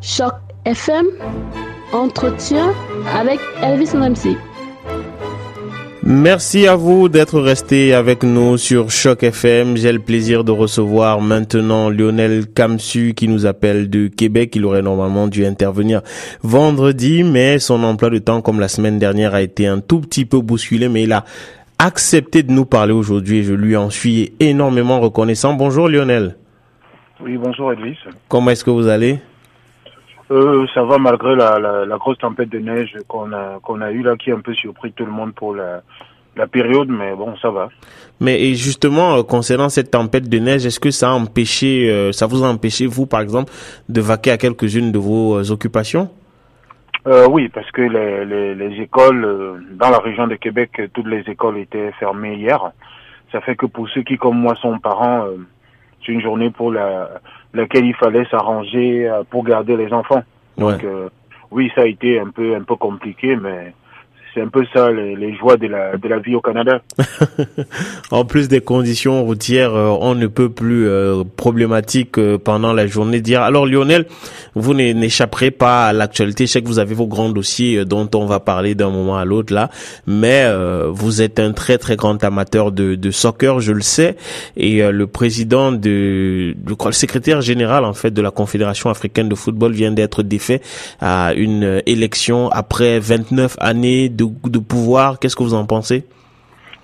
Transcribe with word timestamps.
Choc 0.00 0.32
FM, 0.64 1.06
entretien 1.92 2.72
avec 3.12 3.40
Elvis 3.62 3.90
MC. 3.94 4.36
Merci 6.04 6.68
à 6.68 6.76
vous 6.76 7.08
d'être 7.08 7.40
resté 7.40 7.92
avec 7.94 8.22
nous 8.22 8.56
sur 8.58 8.90
Choc 8.90 9.24
FM. 9.24 9.76
J'ai 9.76 9.92
le 9.92 9.98
plaisir 9.98 10.44
de 10.44 10.52
recevoir 10.52 11.20
maintenant 11.20 11.90
Lionel 11.90 12.46
Kamsu 12.46 13.14
qui 13.14 13.26
nous 13.26 13.44
appelle 13.44 13.90
de 13.90 14.06
Québec. 14.06 14.54
Il 14.54 14.64
aurait 14.64 14.82
normalement 14.82 15.26
dû 15.26 15.44
intervenir 15.44 16.02
vendredi, 16.42 17.24
mais 17.24 17.58
son 17.58 17.82
emploi 17.82 18.10
de 18.10 18.18
temps, 18.18 18.40
comme 18.40 18.60
la 18.60 18.68
semaine 18.68 19.00
dernière, 19.00 19.34
a 19.34 19.42
été 19.42 19.66
un 19.66 19.80
tout 19.80 20.00
petit 20.00 20.24
peu 20.24 20.40
bousculé, 20.40 20.88
mais 20.88 21.02
il 21.02 21.12
a 21.12 21.24
accepté 21.80 22.44
de 22.44 22.52
nous 22.52 22.66
parler 22.66 22.92
aujourd'hui 22.92 23.38
et 23.38 23.42
je 23.42 23.52
lui 23.52 23.76
en 23.76 23.90
suis 23.90 24.32
énormément 24.38 25.00
reconnaissant. 25.00 25.54
Bonjour 25.54 25.88
Lionel. 25.88 26.36
Oui, 27.20 27.36
bonjour 27.36 27.72
Elvis. 27.72 27.98
Comment 28.28 28.50
est-ce 28.52 28.64
que 28.64 28.70
vous 28.70 28.86
allez? 28.86 29.18
Euh, 30.30 30.66
ça 30.74 30.82
va 30.82 30.98
malgré 30.98 31.34
la, 31.34 31.58
la, 31.58 31.84
la, 31.86 31.96
grosse 31.96 32.18
tempête 32.18 32.50
de 32.50 32.58
neige 32.58 32.96
qu'on 33.08 33.32
a 33.32 33.58
qu'on 33.62 33.80
a 33.80 33.90
eu 33.90 34.02
là, 34.02 34.16
qui 34.16 34.30
a 34.30 34.34
un 34.34 34.40
peu 34.40 34.54
surpris 34.54 34.92
tout 34.92 35.06
le 35.06 35.12
monde 35.12 35.34
pour 35.34 35.54
la, 35.54 35.82
la 36.38 36.46
période, 36.46 36.88
mais 36.88 37.14
bon, 37.14 37.36
ça 37.42 37.50
va. 37.50 37.68
Mais 38.20 38.40
et 38.40 38.54
justement, 38.54 39.16
euh, 39.16 39.22
concernant 39.22 39.68
cette 39.68 39.90
tempête 39.90 40.28
de 40.28 40.38
neige, 40.38 40.64
est-ce 40.64 40.80
que 40.80 40.90
ça 40.90 41.10
a 41.10 41.12
empêché, 41.12 41.90
euh, 41.90 42.12
ça 42.12 42.26
vous 42.26 42.44
a 42.44 42.48
empêché, 42.48 42.86
vous, 42.86 43.06
par 43.06 43.20
exemple, 43.20 43.52
de 43.88 44.00
vaquer 44.00 44.30
à 44.30 44.38
quelques-unes 44.38 44.92
de 44.92 44.98
vos 44.98 45.38
euh, 45.38 45.50
occupations? 45.50 46.08
Euh, 47.06 47.26
Oui, 47.28 47.48
parce 47.48 47.70
que 47.72 47.82
les, 47.82 48.24
les, 48.24 48.54
les 48.54 48.82
écoles, 48.82 49.66
dans 49.72 49.90
la 49.90 49.98
région 49.98 50.26
de 50.26 50.36
Québec, 50.36 50.80
toutes 50.94 51.08
les 51.08 51.20
écoles 51.26 51.58
étaient 51.58 51.92
fermées 51.98 52.36
hier. 52.36 52.72
Ça 53.32 53.40
fait 53.40 53.56
que 53.56 53.66
pour 53.66 53.88
ceux 53.90 54.02
qui, 54.02 54.16
comme 54.16 54.38
moi, 54.38 54.54
sont 54.56 54.78
parents, 54.78 55.26
c'est 56.04 56.12
une 56.12 56.22
journée 56.22 56.50
pour 56.50 56.72
la 56.72 57.20
laquelle 57.54 57.86
il 57.86 57.94
fallait 57.94 58.26
s'arranger 58.30 59.08
euh, 59.08 59.22
pour 59.28 59.44
garder 59.44 59.76
les 59.76 59.92
enfants. 59.92 60.22
Donc 60.56 60.84
euh, 60.84 61.08
oui, 61.50 61.70
ça 61.74 61.82
a 61.82 61.86
été 61.86 62.18
un 62.18 62.30
peu 62.30 62.54
un 62.54 62.62
peu 62.62 62.76
compliqué, 62.76 63.36
mais 63.36 63.72
c'est 64.34 64.40
un 64.40 64.48
peu 64.48 64.64
ça 64.72 64.90
les, 64.90 65.16
les, 65.16 65.34
joies 65.36 65.56
de 65.56 65.66
la 65.66 65.96
de 65.96 66.08
la 66.08 66.18
vie 66.18 66.34
au 66.34 66.40
Canada. 66.40 66.80
en 68.10 68.24
plus 68.24 68.48
des 68.48 68.60
conditions 68.60 69.24
routières, 69.24 69.74
euh, 69.74 69.96
on 70.00 70.14
ne 70.14 70.26
peut 70.26 70.48
plus 70.48 70.88
euh, 70.88 71.24
problématique 71.36 72.18
euh, 72.18 72.38
pendant 72.38 72.72
la 72.72 72.86
journée 72.86 73.20
dire. 73.20 73.42
Alors 73.42 73.66
Lionel, 73.66 74.06
vous 74.54 74.74
n'échapperez 74.74 75.50
pas 75.50 75.86
à 75.86 75.92
l'actualité. 75.92 76.46
Je 76.46 76.52
sais 76.52 76.62
que 76.62 76.66
vous 76.68 76.78
avez 76.78 76.94
vos 76.94 77.06
grands 77.06 77.30
dossiers 77.30 77.84
dont 77.84 78.08
on 78.14 78.26
va 78.26 78.40
parler 78.40 78.74
d'un 78.74 78.90
moment 78.90 79.16
à 79.16 79.24
l'autre 79.24 79.52
là, 79.52 79.70
mais 80.06 80.46
vous 80.90 81.22
êtes 81.22 81.38
un 81.38 81.52
très 81.52 81.78
très 81.78 81.96
grand 81.96 82.22
amateur 82.24 82.72
de, 82.72 82.94
de 82.94 83.10
soccer, 83.10 83.60
je 83.60 83.72
le 83.72 83.80
sais, 83.80 84.16
et 84.56 84.82
le 84.90 85.06
président 85.06 85.72
de, 85.72 86.54
je 86.66 86.74
crois 86.74 86.90
le 86.90 86.94
secrétaire 86.94 87.40
général 87.40 87.84
en 87.84 87.92
fait 87.92 88.10
de 88.10 88.22
la 88.22 88.30
Confédération 88.30 88.90
africaine 88.90 89.28
de 89.28 89.34
football 89.34 89.72
vient 89.72 89.92
d'être 89.92 90.22
défait 90.22 90.60
à 91.00 91.32
une 91.34 91.82
élection 91.86 92.48
après 92.50 92.98
29 92.98 93.56
années 93.60 94.08
de, 94.18 94.26
de 94.48 94.58
pouvoir. 94.58 95.18
Qu'est-ce 95.18 95.36
que 95.36 95.42
vous 95.42 95.54
en 95.54 95.64
pensez? 95.64 96.04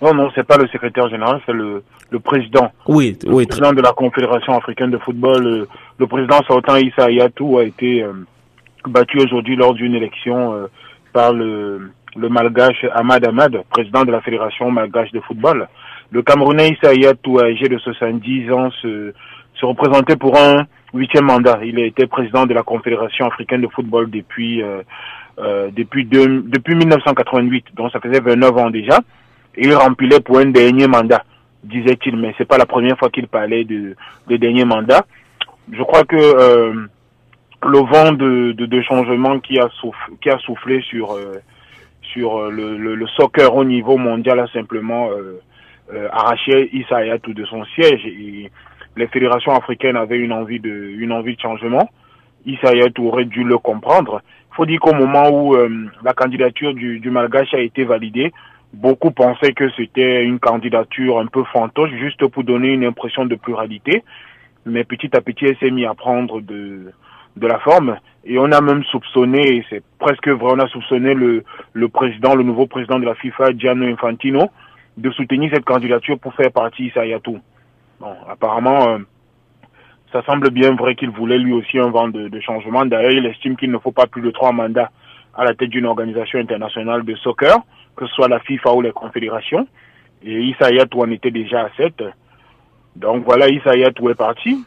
Non, 0.00 0.14
non, 0.14 0.30
c'est 0.34 0.46
pas 0.46 0.56
le 0.56 0.66
secrétaire 0.68 1.08
général, 1.08 1.40
c'est 1.46 1.52
le, 1.52 1.82
le 2.10 2.20
président. 2.20 2.70
Oui, 2.88 3.16
le 3.24 3.32
oui. 3.32 3.46
président 3.46 3.72
de 3.72 3.80
la 3.80 3.92
Confédération 3.92 4.56
africaine 4.56 4.90
de 4.90 4.98
football. 4.98 5.42
Le, 5.42 5.68
le 5.98 6.06
président 6.06 6.40
Sultan 6.48 6.77
Issa 6.77 7.10
Yatou 7.10 7.58
a 7.58 7.64
été 7.64 8.02
euh, 8.02 8.12
battu 8.86 9.18
aujourd'hui 9.18 9.56
lors 9.56 9.74
d'une 9.74 9.94
élection 9.94 10.55
euh, 10.55 10.66
par 11.12 11.32
le, 11.32 11.90
le 12.16 12.28
malgache 12.28 12.84
Ahmad 12.92 13.27
Ahmad, 13.27 13.62
président 13.70 14.05
de 14.05 14.12
la 14.12 14.20
Fédération 14.20 14.70
malgache 14.70 15.12
de 15.12 15.20
football. 15.20 15.68
Le 16.10 16.22
Camerounais 16.22 16.70
Issa 16.70 16.94
Yatou, 16.94 17.40
âgé 17.40 17.68
de 17.68 17.78
70 17.78 18.52
ans, 18.52 18.70
se, 18.82 19.12
se 19.55 19.66
représentait 19.66 20.16
pour 20.16 20.36
un 20.36 20.66
huitième 20.92 21.24
mandat. 21.24 21.58
Il 21.64 21.78
a 21.78 21.84
été 21.86 22.06
président 22.06 22.46
de 22.46 22.55
la 22.55 22.62
Confédération 22.62 23.27
africaine 23.27 23.62
de 23.62 23.68
football 23.68 24.10
depuis 24.10 24.62
euh, 24.62 24.82
euh, 25.38 25.70
depuis 25.74 26.04
deux, 26.04 26.42
depuis 26.42 26.74
1988, 26.74 27.66
donc 27.74 27.90
ça 27.92 28.00
faisait 28.00 28.20
29 28.20 28.56
ans 28.56 28.70
déjà. 28.70 28.98
Et 29.56 29.66
il 29.66 29.74
remplissait 29.74 30.20
pour 30.20 30.38
un 30.38 30.46
dernier 30.46 30.86
mandat, 30.86 31.24
disait-il, 31.62 32.17
mais 32.17 32.34
c'est 32.36 32.48
pas 32.48 32.58
la 32.58 32.67
première 32.67 32.98
fois 32.98 33.11
qu'il 33.11 33.28
parlait 33.28 33.64
de, 33.64 33.94
de 34.28 34.36
dernier 34.36 34.64
mandat. 34.64 35.05
Je 35.73 35.83
crois 35.83 36.05
que 36.05 36.17
euh, 36.17 36.86
le 37.62 37.78
vent 37.78 38.12
de, 38.12 38.52
de, 38.52 38.67
de, 38.67 38.83
changement 38.83 39.39
qui 39.40 39.58
a 39.58 39.68
soufflé, 39.80 40.14
qui 40.20 40.30
a 40.30 40.39
soufflé 40.39 40.83
sur 40.83 41.12
euh, 41.12 41.34
sur 42.12 42.50
le, 42.50 42.77
le, 42.77 42.94
le, 42.94 43.06
soccer 43.08 43.55
au 43.55 43.64
niveau 43.64 43.96
mondial 43.96 44.39
a 44.39 44.46
simplement 44.48 45.11
euh, 45.11 45.40
euh, 45.92 46.08
arraché 46.12 46.70
Issa 46.73 46.96
Hayatou 46.96 47.34
de 47.34 47.44
son 47.44 47.64
siège 47.74 48.05
et 48.06 48.50
les 48.96 49.06
fédérations 49.08 49.52
africaines 49.52 49.96
avaient 49.96 50.18
une 50.18 50.33
envie 50.33 50.61
de 50.61 50.70
une 50.70 51.12
envie 51.12 51.36
de 51.36 51.40
changement. 51.40 51.90
Issa 52.46 52.73
aurait 52.98 53.24
dû 53.24 53.42
le 53.42 53.58
comprendre 53.58 54.23
faut 54.55 54.67
dire 54.67 54.81
qu'au 54.81 54.95
moment 54.95 55.29
où 55.31 55.55
euh, 55.55 55.91
la 56.03 56.13
candidature 56.13 56.75
du, 56.75 57.01
du 57.01 57.11
Malgache 57.11 57.55
a 57.55 57.61
été 57.61 57.85
validée, 57.85 58.33
beaucoup 58.73 59.11
pensaient 59.11 59.53
que 59.53 59.70
c'était 59.77 60.25
une 60.25 60.39
candidature 60.39 61.19
un 61.19 61.27
peu 61.27 61.45
fantoche, 61.53 61.91
juste 61.92 62.27
pour 62.27 62.45
donner 62.45 62.69
une 62.69 62.85
impression 62.85 63.25
de 63.25 63.35
pluralité. 63.35 64.03
Mais 64.67 64.85
petit 64.85 65.15
à 65.17 65.20
petit, 65.20 65.45
elle 65.47 65.59
s'est 65.59 65.70
mise 65.70 65.87
à 65.87 65.95
prendre 65.95 66.41
de, 66.41 66.92
de 67.37 67.47
la 67.47 67.59
forme. 67.59 67.97
Et 68.25 68.39
on 68.39 68.51
a 68.53 68.61
même 68.61 68.83
soupçonné, 68.85 69.57
et 69.57 69.65
c'est 69.69 69.83
presque 69.98 70.29
vrai, 70.29 70.53
on 70.53 70.59
a 70.59 70.69
soupçonné 70.69 71.15
le, 71.15 71.45
le 71.73 71.89
président, 71.89 72.35
le 72.35 72.42
nouveau 72.42 72.67
président 72.67 72.98
de 72.98 73.05
la 73.05 73.15
FIFA, 73.15 73.57
Gianni 73.57 73.89
Infantino, 73.89 74.51
de 74.97 75.11
soutenir 75.11 75.51
cette 75.53 75.65
candidature 75.65 76.19
pour 76.19 76.33
faire 76.35 76.51
partie 76.51 76.91
Sayatou. 76.91 77.39
Bon, 78.01 78.15
apparemment, 78.29 78.89
euh, 78.89 78.98
ça 80.14 80.23
semble 80.27 80.51
bien 80.51 80.77
vrai 80.77 80.95
qu'il 80.95 81.11
voulait 81.11 81.39
lui 81.39 81.52
aussi 81.52 81.77
un 81.77 81.91
vent 81.91 82.07
de, 82.07 82.29
de 82.29 82.41
changement. 82.41 82.86
D'ailleurs, 82.86 83.11
il 83.11 83.27
estime 83.27 83.57
qu'il 83.57 83.73
ne 83.73 83.79
faut 83.79 83.91
pas 83.91 84.07
plus 84.07 84.23
de 84.23 84.30
trois 84.30 84.52
mandats 84.52 84.92
à 85.35 85.45
la 85.45 85.55
tête 85.55 85.70
d'une 85.70 85.86
organisation 85.86 86.39
internationale 86.39 87.05
de 87.05 87.17
soccer, 87.17 87.58
que 87.97 88.07
ce 88.07 88.14
soit 88.14 88.29
la 88.29 88.39
FIFA 88.39 88.74
ou 88.74 88.80
les 88.80 88.92
confédérations. 88.92 89.67
Et 90.24 90.41
Issa 90.41 90.70
Yatou 90.70 91.03
en 91.03 91.11
était 91.11 91.33
déjà 91.33 91.63
à 91.63 91.70
sept. 91.77 92.01
Donc 92.95 93.24
voilà, 93.24 93.48
Issa 93.48 93.77
Yatou 93.77 94.08
est 94.08 94.14
parti. 94.14 94.64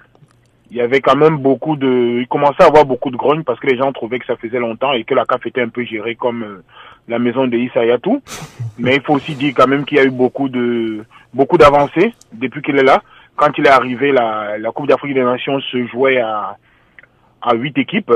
Il 0.69 0.75
y 0.75 0.81
avait 0.81 1.00
quand 1.00 1.16
même 1.16 1.38
beaucoup 1.38 1.78
de... 1.78 2.19
Il 2.19 2.28
commençait 2.28 2.63
à 2.63 2.68
avoir 2.68 2.84
beaucoup 2.84 3.09
de 3.09 3.16
grogne 3.16 3.44
parce 3.44 3.57
que 3.62 3.68
les 3.68 3.78
gens 3.78 3.94
trouvaient 3.94 4.19
que 4.19 4.25
ça 4.25 4.36
faisait 4.36 4.59
longtemps 4.59 4.91
et 4.91 5.06
que 5.06 5.16
la 5.16 5.24
CAF 5.24 5.46
était 5.46 5.62
un 5.62 5.69
peu 5.69 5.86
gérée 5.86 6.16
comme 6.16 6.44
euh, 6.44 6.63
la 7.07 7.19
maison 7.19 7.47
de 7.47 7.56
Issa 7.56 7.86
Yatou. 7.86 8.22
Mais 8.78 8.97
il 8.97 9.02
faut 9.02 9.13
aussi 9.13 9.34
dire 9.36 9.53
quand 9.56 9.68
même 9.68 9.86
qu'il 9.86 9.97
y 9.97 10.02
a 10.02 10.03
eu 10.03 10.12
beaucoup 10.12 10.50
de 10.50 11.06
beaucoup 11.34 11.57
d'avancées 11.57 12.13
depuis 12.34 12.62
qu'il 12.62 12.78
est 12.78 12.84
là 12.84 13.02
quand 13.38 13.58
il 13.58 13.66
est 13.66 13.70
arrivé, 13.70 14.12
la, 14.12 14.58
la 14.58 14.72
Coupe 14.72 14.88
d'Afrique 14.88 15.14
des 15.14 15.24
Nations 15.24 15.62
se 15.62 15.88
jouait 15.88 16.20
à 16.20 16.58
à 17.42 17.56
huit 17.56 17.78
équipes. 17.78 18.14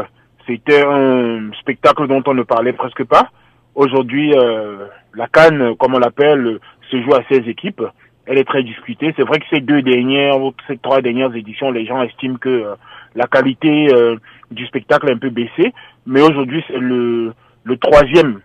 C'était 0.47 0.83
un 0.85 1.51
spectacle 1.59 2.07
dont 2.07 2.23
on 2.25 2.33
ne 2.33 2.43
parlait 2.43 2.73
presque 2.73 3.03
pas. 3.03 3.29
Aujourd'hui, 3.75 4.33
euh, 4.35 4.87
la 5.15 5.27
Cannes, 5.27 5.75
comme 5.77 5.95
on 5.95 5.99
l'appelle, 5.99 6.59
se 6.89 7.01
joue 7.01 7.13
à 7.13 7.23
16 7.29 7.47
équipes. 7.47 7.83
Elle 8.25 8.37
est 8.37 8.47
très 8.47 8.63
discutée. 8.63 9.13
C'est 9.15 9.23
vrai 9.23 9.39
que 9.39 9.45
ces 9.51 9.61
deux 9.61 9.81
dernières, 9.81 10.35
ces 10.67 10.77
trois 10.77 11.01
dernières 11.01 11.33
éditions, 11.35 11.71
les 11.71 11.85
gens 11.85 12.01
estiment 12.03 12.37
que 12.37 12.49
euh, 12.49 12.75
la 13.15 13.27
qualité 13.27 13.87
euh, 13.93 14.17
du 14.51 14.65
spectacle 14.67 15.09
est 15.09 15.13
un 15.13 15.17
peu 15.17 15.29
baissée. 15.29 15.73
Mais 16.05 16.21
aujourd'hui, 16.21 16.63
c'est 16.67 16.77
le, 16.77 17.33
le 17.63 17.77
troisième, 17.77 18.41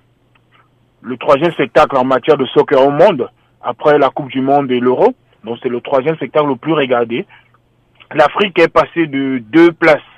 le 1.03 1.17
troisième 1.17 1.53
spectacle 1.53 1.97
en 1.97 2.05
matière 2.05 2.37
de 2.37 2.47
soccer 2.47 2.87
au 2.87 2.91
monde, 2.91 3.29
après 3.63 3.99
la 3.99 4.11
Coupe 4.11 4.31
du 4.31 4.41
Monde 4.41 4.71
et 4.71 4.81
l'Euro. 4.81 5.15
Donc 5.47 5.59
c'est 5.63 5.69
le 5.69 5.81
troisième 5.81 6.17
spectacle 6.17 6.49
le 6.49 6.57
plus 6.57 6.73
regardé. 6.73 7.25
L'Afrique 8.13 8.59
est 8.59 8.69
passée 8.69 9.07
de 9.07 9.39
deux 9.39 9.73
places 9.73 10.11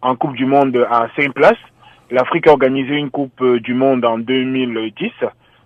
en 0.00 0.14
Coupe 0.14 0.36
du 0.36 0.46
Monde 0.46 0.86
à 0.88 1.08
cinq 1.16 1.34
places. 1.34 1.58
L'Afrique 2.10 2.46
a 2.46 2.52
organisé 2.52 2.94
une 2.94 3.10
Coupe 3.10 3.44
du 3.58 3.74
Monde 3.74 4.04
en 4.04 4.18
2010. 4.18 5.10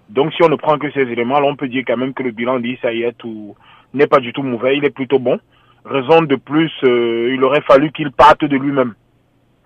Donc 0.08 0.32
si 0.32 0.42
on 0.42 0.48
ne 0.48 0.56
prend 0.56 0.78
que 0.78 0.90
ces 0.92 1.02
éléments, 1.02 1.38
on 1.42 1.56
peut 1.56 1.68
dire 1.68 1.84
quand 1.86 1.98
même 1.98 2.14
que 2.14 2.22
le 2.22 2.30
bilan 2.30 2.58
d'Issaïatou 2.58 3.54
n'est 3.92 4.06
pas 4.06 4.20
du 4.20 4.32
tout 4.32 4.42
mauvais, 4.42 4.78
il 4.78 4.84
est 4.84 4.90
plutôt 4.90 5.18
bon. 5.18 5.38
Raison 5.84 6.22
de 6.22 6.36
plus, 6.36 6.72
euh, 6.84 7.32
il 7.34 7.44
aurait 7.44 7.60
fallu 7.62 7.92
qu'il 7.92 8.10
parte 8.12 8.44
de 8.44 8.56
lui-même. 8.56 8.94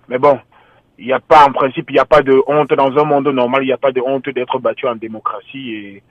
Mais 0.08 0.18
bon, 0.18 0.38
il 0.98 1.06
n'y 1.06 1.12
a 1.12 1.20
pas, 1.20 1.46
en 1.46 1.52
principe, 1.52 1.88
il 1.90 1.94
n'y 1.94 1.98
a 2.00 2.04
pas 2.04 2.22
de 2.22 2.42
honte 2.46 2.74
dans 2.74 2.98
un 2.98 3.04
monde 3.04 3.28
normal, 3.28 3.62
il 3.62 3.66
n'y 3.66 3.72
a 3.72 3.78
pas 3.78 3.92
de 3.92 4.00
honte 4.00 4.28
d'être 4.28 4.58
battu 4.58 4.86
en 4.86 4.96
démocratie 4.96 6.02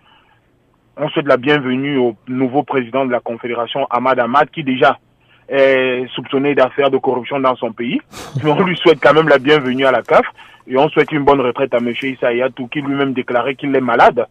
on 1.00 1.08
souhaite 1.10 1.28
la 1.28 1.38
bienvenue 1.38 1.98
au 1.98 2.16
nouveau 2.28 2.64
président 2.64 3.06
de 3.06 3.12
la 3.12 3.22
Confédération, 3.22 3.88
Ahmad 3.90 4.20
Ahmad, 4.20 4.50
qui 4.52 4.64
déjà 4.64 5.00
est 5.48 6.06
soupçonné 6.14 6.54
d'affaires 6.54 6.92
de 6.92 6.98
corruption 6.98 7.40
dans 7.40 7.56
son 7.56 7.72
pays. 7.72 8.02
Mais 8.44 8.52
on 8.52 8.62
lui 8.64 8.76
souhaite 8.78 9.00
quand 9.02 9.14
même 9.14 9.30
la 9.30 9.40
bienvenue 9.40 9.86
à 9.86 9.92
la 9.92 10.02
CAF 10.02 10.26
et 10.68 10.78
on 10.78 10.90
souhaite 10.90 11.12
une 11.14 11.24
bonne 11.24 11.40
retraite 11.40 11.74
à 11.74 11.78
M. 11.78 11.94
Issa 12.04 12.34
Yatou, 12.34 12.68
qui 12.68 12.82
lui-même 12.82 13.14
déclarait 13.14 13.56
qu'il 13.56 13.74
est 13.74 13.82
malade 13.82 14.26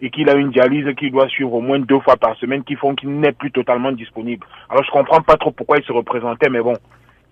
et 0.00 0.10
qu'il 0.10 0.28
a 0.30 0.34
une 0.34 0.50
dialyse 0.50 0.86
qu'il 0.96 1.12
doit 1.12 1.28
suivre 1.28 1.52
au 1.52 1.60
moins 1.60 1.78
deux 1.78 2.00
fois 2.00 2.16
par 2.16 2.34
semaine 2.36 2.64
qui 2.64 2.74
font 2.74 2.94
qu'il 2.94 3.10
n'est 3.10 3.32
plus 3.32 3.52
totalement 3.52 3.92
disponible. 3.92 4.46
Alors 4.70 4.82
je 4.82 4.90
comprends 4.90 5.20
pas 5.20 5.36
trop 5.36 5.50
pourquoi 5.50 5.78
il 5.78 5.84
se 5.84 5.92
représentait, 5.92 6.48
mais 6.48 6.60
bon, 6.60 6.74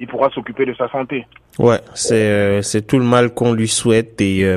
il 0.02 0.08
pourra 0.08 0.28
s'occuper 0.30 0.66
de 0.66 0.74
sa 0.74 0.88
santé. 0.90 1.24
Ouais, 1.58 1.80
c'est 1.92 2.14
euh, 2.14 2.62
c'est 2.62 2.86
tout 2.86 2.98
le 2.98 3.04
mal 3.04 3.34
qu'on 3.34 3.52
lui 3.52 3.68
souhaite 3.68 4.18
et 4.22 4.42
euh, 4.42 4.56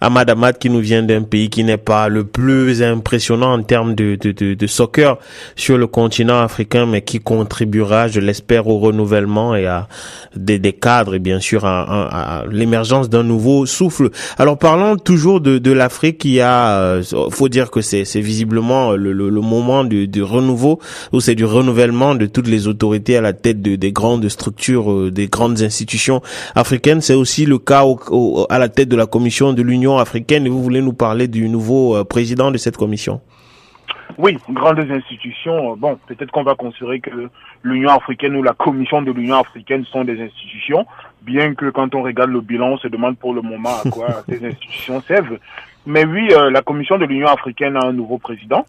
Ahmad 0.00 0.30
Ahmad 0.30 0.56
qui 0.56 0.70
nous 0.70 0.78
vient 0.78 1.02
d'un 1.02 1.22
pays 1.22 1.50
qui 1.50 1.64
n'est 1.64 1.76
pas 1.76 2.08
le 2.08 2.22
plus 2.22 2.80
impressionnant 2.80 3.52
en 3.52 3.62
termes 3.64 3.96
de, 3.96 4.14
de, 4.14 4.30
de, 4.30 4.54
de, 4.54 4.66
soccer 4.68 5.18
sur 5.56 5.76
le 5.76 5.88
continent 5.88 6.38
africain, 6.38 6.86
mais 6.86 7.02
qui 7.02 7.18
contribuera, 7.18 8.06
je 8.06 8.20
l'espère, 8.20 8.68
au 8.68 8.78
renouvellement 8.78 9.56
et 9.56 9.66
à 9.66 9.88
des, 10.36 10.60
des 10.60 10.72
cadres 10.72 11.16
et 11.16 11.18
bien 11.18 11.40
sûr 11.40 11.64
à, 11.64 12.42
à, 12.42 12.46
l'émergence 12.46 13.10
d'un 13.10 13.24
nouveau 13.24 13.66
souffle. 13.66 14.10
Alors 14.38 14.56
parlons 14.58 14.96
toujours 14.96 15.40
de, 15.40 15.58
de 15.58 15.72
l'Afrique, 15.72 16.18
qui 16.18 16.40
a, 16.40 16.78
euh, 16.78 17.02
faut 17.30 17.48
dire 17.48 17.72
que 17.72 17.80
c'est 17.80 18.04
c'est 18.04 18.20
visiblement 18.20 18.92
le, 18.92 19.12
le, 19.12 19.28
le 19.28 19.40
moment 19.40 19.82
du, 19.82 20.06
du 20.06 20.22
renouveau 20.22 20.78
ou 21.12 21.20
c'est 21.20 21.34
du 21.34 21.44
renouvellement 21.44 22.14
de 22.14 22.26
toutes 22.26 22.46
les 22.46 22.68
autorités 22.68 23.16
à 23.16 23.20
la 23.20 23.32
tête 23.32 23.60
de, 23.60 23.74
des 23.74 23.90
grandes 23.90 24.28
structures, 24.28 24.77
euh, 24.86 25.10
des 25.10 25.28
grandes 25.28 25.62
institutions 25.62 26.20
africaine. 26.54 27.00
C'est 27.00 27.14
aussi 27.14 27.46
le 27.46 27.58
cas 27.58 27.84
à 28.48 28.58
la 28.58 28.68
tête 28.68 28.88
de 28.88 28.96
la 28.96 29.06
Commission 29.06 29.52
de 29.52 29.62
l'Union 29.62 29.98
africaine. 29.98 30.46
Et 30.46 30.48
vous 30.48 30.62
voulez 30.62 30.80
nous 30.80 30.92
parler 30.92 31.28
du 31.28 31.48
nouveau 31.48 31.96
euh, 31.96 32.04
président 32.04 32.50
de 32.50 32.58
cette 32.58 32.76
commission? 32.76 33.20
Oui, 34.16 34.36
grandes 34.50 34.80
institutions. 34.80 35.72
Euh, 35.72 35.76
bon, 35.76 35.98
peut-être 36.06 36.30
qu'on 36.30 36.42
va 36.42 36.54
considérer 36.54 37.00
que 37.00 37.10
l'Union 37.62 37.90
africaine 37.90 38.34
ou 38.36 38.42
la 38.42 38.52
Commission 38.52 39.02
de 39.02 39.12
l'Union 39.12 39.36
africaine 39.36 39.84
sont 39.84 40.04
des 40.04 40.20
institutions, 40.20 40.86
bien 41.22 41.54
que 41.54 41.70
quand 41.70 41.94
on 41.94 42.02
regarde 42.02 42.30
le 42.30 42.40
bilan, 42.40 42.70
on 42.70 42.78
se 42.78 42.88
demande 42.88 43.18
pour 43.18 43.34
le 43.34 43.42
moment 43.42 43.76
à 43.84 43.88
quoi 43.90 44.08
ces 44.28 44.44
institutions 44.44 45.00
servent. 45.02 45.38
Mais 45.86 46.04
oui, 46.04 46.28
euh, 46.32 46.50
la 46.50 46.62
Commission 46.62 46.98
de 46.98 47.04
l'Union 47.04 47.28
africaine 47.28 47.76
a 47.76 47.86
un 47.86 47.92
nouveau 47.92 48.18
président. 48.18 48.66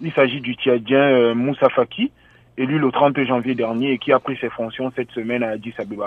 Il 0.00 0.12
s'agit 0.12 0.40
du 0.40 0.54
Tchadien 0.54 1.34
Moussa 1.34 1.68
Faki, 1.70 2.10
élu 2.58 2.78
le 2.78 2.90
30 2.90 3.18
janvier 3.24 3.54
dernier 3.54 3.92
et 3.92 3.98
qui 3.98 4.12
a 4.12 4.18
pris 4.18 4.36
ses 4.40 4.50
fonctions 4.50 4.92
cette 4.96 5.10
semaine 5.10 5.42
à 5.42 5.50
Addis 5.50 5.74
Abeba. 5.78 6.04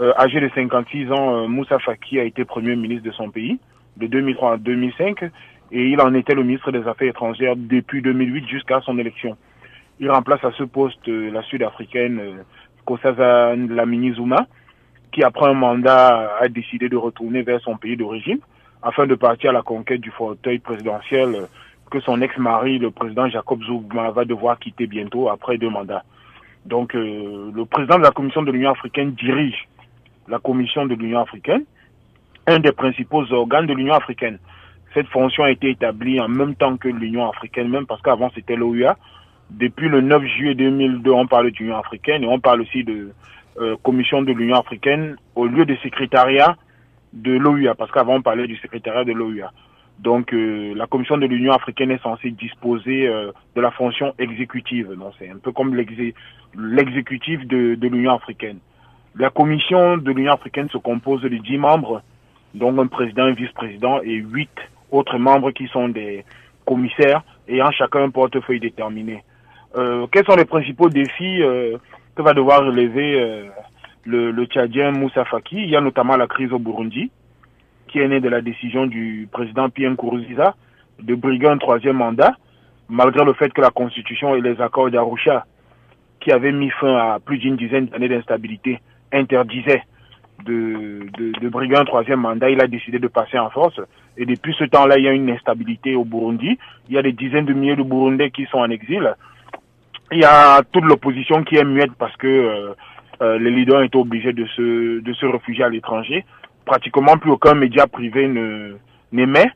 Euh, 0.00 0.12
âgé 0.18 0.40
de 0.40 0.50
56 0.54 1.12
ans, 1.12 1.34
euh, 1.34 1.46
Moussa 1.46 1.78
Faki 1.78 2.18
a 2.18 2.24
été 2.24 2.44
premier 2.44 2.74
ministre 2.74 3.04
de 3.04 3.12
son 3.12 3.30
pays 3.30 3.58
de 3.96 4.06
2003 4.06 4.54
à 4.54 4.56
2005 4.56 5.22
et 5.70 5.88
il 5.88 6.00
en 6.00 6.14
était 6.14 6.34
le 6.34 6.42
ministre 6.42 6.72
des 6.72 6.86
Affaires 6.88 7.08
étrangères 7.08 7.54
depuis 7.56 8.02
2008 8.02 8.48
jusqu'à 8.48 8.80
son 8.80 8.98
élection. 8.98 9.36
Il 10.00 10.10
remplace 10.10 10.44
à 10.44 10.50
ce 10.52 10.64
poste 10.64 11.08
euh, 11.08 11.30
la 11.30 11.42
sud-africaine 11.42 12.20
Kosaza 12.84 13.54
Lamini 13.54 14.12
Zuma 14.14 14.46
qui 15.12 15.22
après 15.22 15.46
un 15.46 15.54
mandat 15.54 16.36
a 16.40 16.48
décidé 16.48 16.88
de 16.88 16.96
retourner 16.96 17.42
vers 17.42 17.60
son 17.60 17.76
pays 17.76 17.96
d'origine 17.96 18.40
afin 18.82 19.06
de 19.06 19.14
partir 19.14 19.50
à 19.50 19.52
la 19.52 19.62
conquête 19.62 20.00
du 20.00 20.10
fauteuil 20.10 20.58
présidentiel 20.58 21.46
que 21.94 22.00
son 22.00 22.20
ex-mari, 22.20 22.80
le 22.80 22.90
président 22.90 23.28
Jacob 23.28 23.62
Zuma, 23.62 24.10
va 24.10 24.24
devoir 24.24 24.58
quitter 24.58 24.88
bientôt 24.88 25.28
après 25.28 25.58
deux 25.58 25.70
mandats. 25.70 26.02
Donc 26.66 26.92
le 26.94 27.64
président 27.66 27.98
de 27.98 28.02
la 28.02 28.10
Commission 28.10 28.42
de 28.42 28.50
l'Union 28.50 28.72
africaine 28.72 29.12
dirige 29.12 29.68
la 30.26 30.40
Commission 30.40 30.86
de 30.86 30.94
l'Union 30.94 31.20
africaine, 31.20 31.64
un 32.48 32.58
des 32.58 32.72
principaux 32.72 33.32
organes 33.32 33.66
de 33.66 33.74
l'Union 33.74 33.94
africaine. 33.94 34.38
Cette 34.92 35.06
fonction 35.06 35.44
a 35.44 35.52
été 35.52 35.70
établie 35.70 36.20
en 36.20 36.28
même 36.28 36.56
temps 36.56 36.76
que 36.76 36.88
l'Union 36.88 37.30
africaine, 37.30 37.68
même 37.68 37.86
parce 37.86 38.02
qu'avant 38.02 38.30
c'était 38.34 38.56
l'OUA. 38.56 38.96
Depuis 39.50 39.88
le 39.88 40.00
9 40.00 40.24
juillet 40.24 40.54
2002, 40.56 41.12
on 41.12 41.28
parle 41.28 41.52
d'Union 41.52 41.76
africaine 41.76 42.24
et 42.24 42.26
on 42.26 42.40
parle 42.40 42.62
aussi 42.62 42.82
de 42.82 43.12
euh, 43.60 43.76
Commission 43.84 44.22
de 44.22 44.32
l'Union 44.32 44.58
africaine 44.58 45.16
au 45.36 45.46
lieu 45.46 45.64
de 45.64 45.76
secrétariat 45.76 46.56
de 47.12 47.34
l'OUA, 47.36 47.76
parce 47.76 47.92
qu'avant 47.92 48.16
on 48.16 48.22
parlait 48.22 48.48
du 48.48 48.56
secrétariat 48.56 49.04
de 49.04 49.12
l'OUA. 49.12 49.52
Donc 49.98 50.32
euh, 50.32 50.74
la 50.74 50.86
Commission 50.86 51.16
de 51.16 51.26
l'Union 51.26 51.52
africaine 51.52 51.90
est 51.90 52.02
censée 52.02 52.30
disposer 52.30 53.08
euh, 53.08 53.32
de 53.54 53.60
la 53.60 53.70
fonction 53.70 54.12
exécutive. 54.18 54.92
Donc 54.98 55.14
c'est 55.18 55.30
un 55.30 55.38
peu 55.38 55.52
comme 55.52 55.74
l'exécutif 55.74 57.46
de, 57.46 57.74
de 57.76 57.88
l'Union 57.88 58.14
africaine. 58.14 58.58
La 59.16 59.30
commission 59.30 59.96
de 59.96 60.10
l'Union 60.10 60.32
africaine 60.32 60.68
se 60.70 60.78
compose 60.78 61.22
de 61.22 61.28
dix 61.28 61.56
membres, 61.56 62.02
dont 62.54 62.76
un 62.80 62.88
président, 62.88 63.24
un 63.24 63.32
vice-président 63.32 64.00
et 64.02 64.16
huit 64.16 64.50
autres 64.90 65.18
membres 65.18 65.52
qui 65.52 65.68
sont 65.68 65.88
des 65.88 66.24
commissaires 66.66 67.22
ayant 67.48 67.70
chacun 67.70 68.02
un 68.02 68.10
portefeuille 68.10 68.60
déterminé. 68.60 69.22
Euh, 69.76 70.06
quels 70.10 70.24
sont 70.24 70.36
les 70.36 70.44
principaux 70.44 70.88
défis 70.88 71.42
euh, 71.42 71.78
que 72.14 72.22
va 72.22 72.32
devoir 72.32 72.64
relever 72.64 73.20
euh, 73.20 73.44
le, 74.04 74.30
le 74.30 74.44
Tchadien 74.46 74.92
Moussa 74.92 75.24
Faki? 75.24 75.56
Il 75.56 75.70
y 75.70 75.76
a 75.76 75.80
notamment 75.80 76.16
la 76.16 76.26
crise 76.26 76.52
au 76.52 76.58
Burundi, 76.58 77.10
qui 77.94 78.00
est 78.00 78.08
née 78.08 78.18
de 78.18 78.28
la 78.28 78.40
décision 78.40 78.86
du 78.86 79.28
président 79.30 79.70
Pierre 79.70 79.92
Nkurunziza 79.92 80.56
de 81.00 81.14
briguer 81.14 81.46
un 81.46 81.58
troisième 81.58 81.98
mandat, 81.98 82.34
malgré 82.88 83.24
le 83.24 83.34
fait 83.34 83.52
que 83.52 83.60
la 83.60 83.70
Constitution 83.70 84.34
et 84.34 84.40
les 84.40 84.60
accords 84.60 84.90
d'Arusha, 84.90 85.46
qui 86.18 86.32
avaient 86.32 86.50
mis 86.50 86.70
fin 86.70 86.92
à 86.96 87.20
plus 87.24 87.38
d'une 87.38 87.54
dizaine 87.54 87.86
d'années 87.86 88.08
d'instabilité, 88.08 88.80
interdisait 89.12 89.84
de, 90.44 91.06
de, 91.16 91.38
de 91.40 91.48
briguer 91.48 91.76
un 91.76 91.84
troisième 91.84 92.18
mandat, 92.18 92.50
il 92.50 92.60
a 92.60 92.66
décidé 92.66 92.98
de 92.98 93.06
passer 93.06 93.38
en 93.38 93.48
force. 93.50 93.80
Et 94.16 94.26
depuis 94.26 94.56
ce 94.58 94.64
temps-là, 94.64 94.98
il 94.98 95.04
y 95.04 95.08
a 95.08 95.12
une 95.12 95.30
instabilité 95.30 95.94
au 95.94 96.04
Burundi. 96.04 96.58
Il 96.88 96.96
y 96.96 96.98
a 96.98 97.02
des 97.02 97.12
dizaines 97.12 97.44
de 97.44 97.52
milliers 97.52 97.76
de 97.76 97.84
Burundais 97.84 98.32
qui 98.32 98.46
sont 98.46 98.58
en 98.58 98.70
exil. 98.70 99.14
Il 100.10 100.18
y 100.18 100.24
a 100.24 100.62
toute 100.72 100.84
l'opposition 100.84 101.44
qui 101.44 101.54
est 101.54 101.64
muette 101.64 101.94
parce 101.96 102.16
que 102.16 102.26
euh, 102.26 102.74
euh, 103.22 103.38
les 103.38 103.52
leaders 103.52 103.82
étaient 103.82 103.96
obligés 103.96 104.32
de 104.32 104.46
se, 104.46 104.98
de 105.00 105.12
se 105.12 105.26
réfugier 105.26 105.62
à 105.62 105.68
l'étranger. 105.68 106.24
Pratiquement 106.64 107.18
plus 107.18 107.30
aucun 107.30 107.54
média 107.54 107.86
privé 107.86 108.26
ne 108.26 108.76
n'émet, 109.12 109.50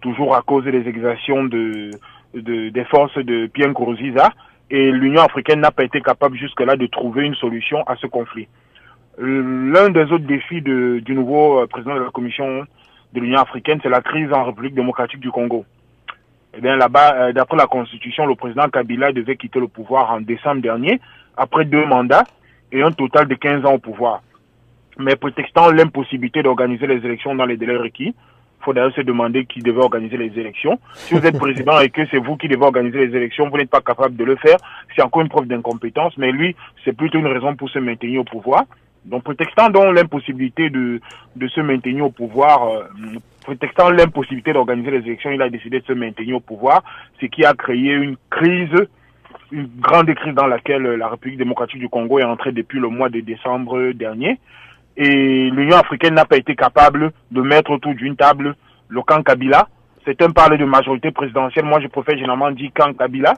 toujours 0.00 0.36
à 0.36 0.42
cause 0.42 0.64
des 0.64 0.88
exactions 0.88 1.44
de, 1.44 1.90
de, 2.34 2.68
des 2.68 2.84
forces 2.84 3.18
de 3.18 3.46
Pierre 3.46 3.68
Nkurunziza. 3.70 4.30
Et 4.70 4.90
l'Union 4.92 5.22
africaine 5.22 5.60
n'a 5.60 5.70
pas 5.70 5.84
été 5.84 6.00
capable 6.00 6.36
jusque-là 6.36 6.76
de 6.76 6.86
trouver 6.86 7.24
une 7.24 7.34
solution 7.34 7.82
à 7.86 7.96
ce 7.96 8.06
conflit. 8.06 8.48
L'un 9.18 9.88
des 9.88 10.04
autres 10.12 10.26
défis 10.26 10.60
du 10.60 11.02
nouveau 11.08 11.60
euh, 11.60 11.66
président 11.66 11.94
de 11.94 12.00
la 12.00 12.10
Commission 12.10 12.64
de 13.12 13.20
l'Union 13.20 13.40
africaine, 13.40 13.80
c'est 13.82 13.88
la 13.88 14.02
crise 14.02 14.32
en 14.32 14.44
République 14.44 14.74
démocratique 14.74 15.20
du 15.20 15.30
Congo. 15.30 15.64
Eh 16.54 16.60
bien 16.60 16.76
là-bas, 16.76 17.14
euh, 17.14 17.32
d'après 17.32 17.56
la 17.56 17.66
Constitution, 17.66 18.26
le 18.26 18.34
président 18.34 18.68
Kabila 18.68 19.12
devait 19.12 19.36
quitter 19.36 19.58
le 19.58 19.68
pouvoir 19.68 20.12
en 20.12 20.20
décembre 20.20 20.60
dernier, 20.60 21.00
après 21.36 21.64
deux 21.64 21.84
mandats 21.84 22.24
et 22.70 22.82
un 22.82 22.92
total 22.92 23.26
de 23.26 23.34
15 23.34 23.64
ans 23.64 23.74
au 23.74 23.78
pouvoir. 23.78 24.22
Mais 24.98 25.16
prétextant 25.16 25.70
l'impossibilité 25.70 26.42
d'organiser 26.42 26.86
les 26.86 27.04
élections 27.04 27.34
dans 27.34 27.46
les 27.46 27.56
délais 27.56 27.76
requis, 27.76 28.14
il 28.60 28.64
faut 28.64 28.72
d'ailleurs 28.72 28.94
se 28.94 29.00
demander 29.00 29.46
qui 29.46 29.60
devait 29.60 29.80
organiser 29.80 30.16
les 30.16 30.38
élections. 30.38 30.78
Si 30.92 31.14
vous 31.14 31.24
êtes 31.24 31.38
président 31.46 31.78
et 31.80 31.90
que 31.90 32.04
c'est 32.10 32.18
vous 32.18 32.36
qui 32.36 32.48
devez 32.48 32.64
organiser 32.64 33.06
les 33.06 33.16
élections, 33.16 33.48
vous 33.48 33.56
n'êtes 33.56 33.70
pas 33.70 33.80
capable 33.80 34.16
de 34.16 34.24
le 34.24 34.36
faire, 34.36 34.58
c'est 34.94 35.02
encore 35.02 35.22
une 35.22 35.28
preuve 35.28 35.46
d'incompétence, 35.46 36.16
mais 36.18 36.32
lui, 36.32 36.56
c'est 36.84 36.96
plutôt 36.96 37.18
une 37.18 37.28
raison 37.28 37.54
pour 37.54 37.70
se 37.70 37.78
maintenir 37.78 38.20
au 38.20 38.24
pouvoir. 38.24 38.64
Donc, 39.04 39.22
prétextant 39.22 39.70
donc 39.70 39.94
l'impossibilité 39.94 40.70
de, 40.70 41.00
de 41.36 41.48
se 41.48 41.60
maintenir 41.60 42.04
au 42.04 42.10
pouvoir, 42.10 42.68
euh, 42.68 42.82
prétextant 43.44 43.90
l'impossibilité 43.90 44.52
d'organiser 44.52 44.90
les 44.90 44.98
élections, 45.06 45.30
il 45.30 45.40
a 45.40 45.48
décidé 45.48 45.80
de 45.80 45.86
se 45.86 45.92
maintenir 45.92 46.36
au 46.36 46.40
pouvoir, 46.40 46.82
ce 47.20 47.26
qui 47.26 47.44
a 47.44 47.54
créé 47.54 47.92
une 47.92 48.16
crise, 48.28 48.74
une 49.52 49.68
grande 49.78 50.12
crise 50.14 50.34
dans 50.34 50.46
laquelle 50.46 50.82
la 50.82 51.08
République 51.08 51.38
démocratique 51.38 51.78
du 51.78 51.88
Congo 51.88 52.18
est 52.18 52.24
entrée 52.24 52.52
depuis 52.52 52.80
le 52.80 52.88
mois 52.88 53.08
de 53.08 53.20
décembre 53.20 53.92
dernier. 53.92 54.38
Et 54.98 55.48
l'Union 55.50 55.76
africaine 55.76 56.14
n'a 56.14 56.24
pas 56.24 56.36
été 56.36 56.54
capable 56.54 57.12
de 57.30 57.40
mettre 57.40 57.70
autour 57.70 57.94
d'une 57.94 58.16
table 58.16 58.56
le 58.88 59.02
camp 59.02 59.22
Kabila. 59.22 59.68
Certains 60.04 60.30
parlent 60.30 60.58
de 60.58 60.64
majorité 60.64 61.12
présidentielle. 61.12 61.64
Moi, 61.64 61.80
je 61.80 61.86
préfère 61.86 62.16
généralement 62.16 62.50
dire 62.50 62.70
camp 62.74 62.92
Kabila 62.92 63.34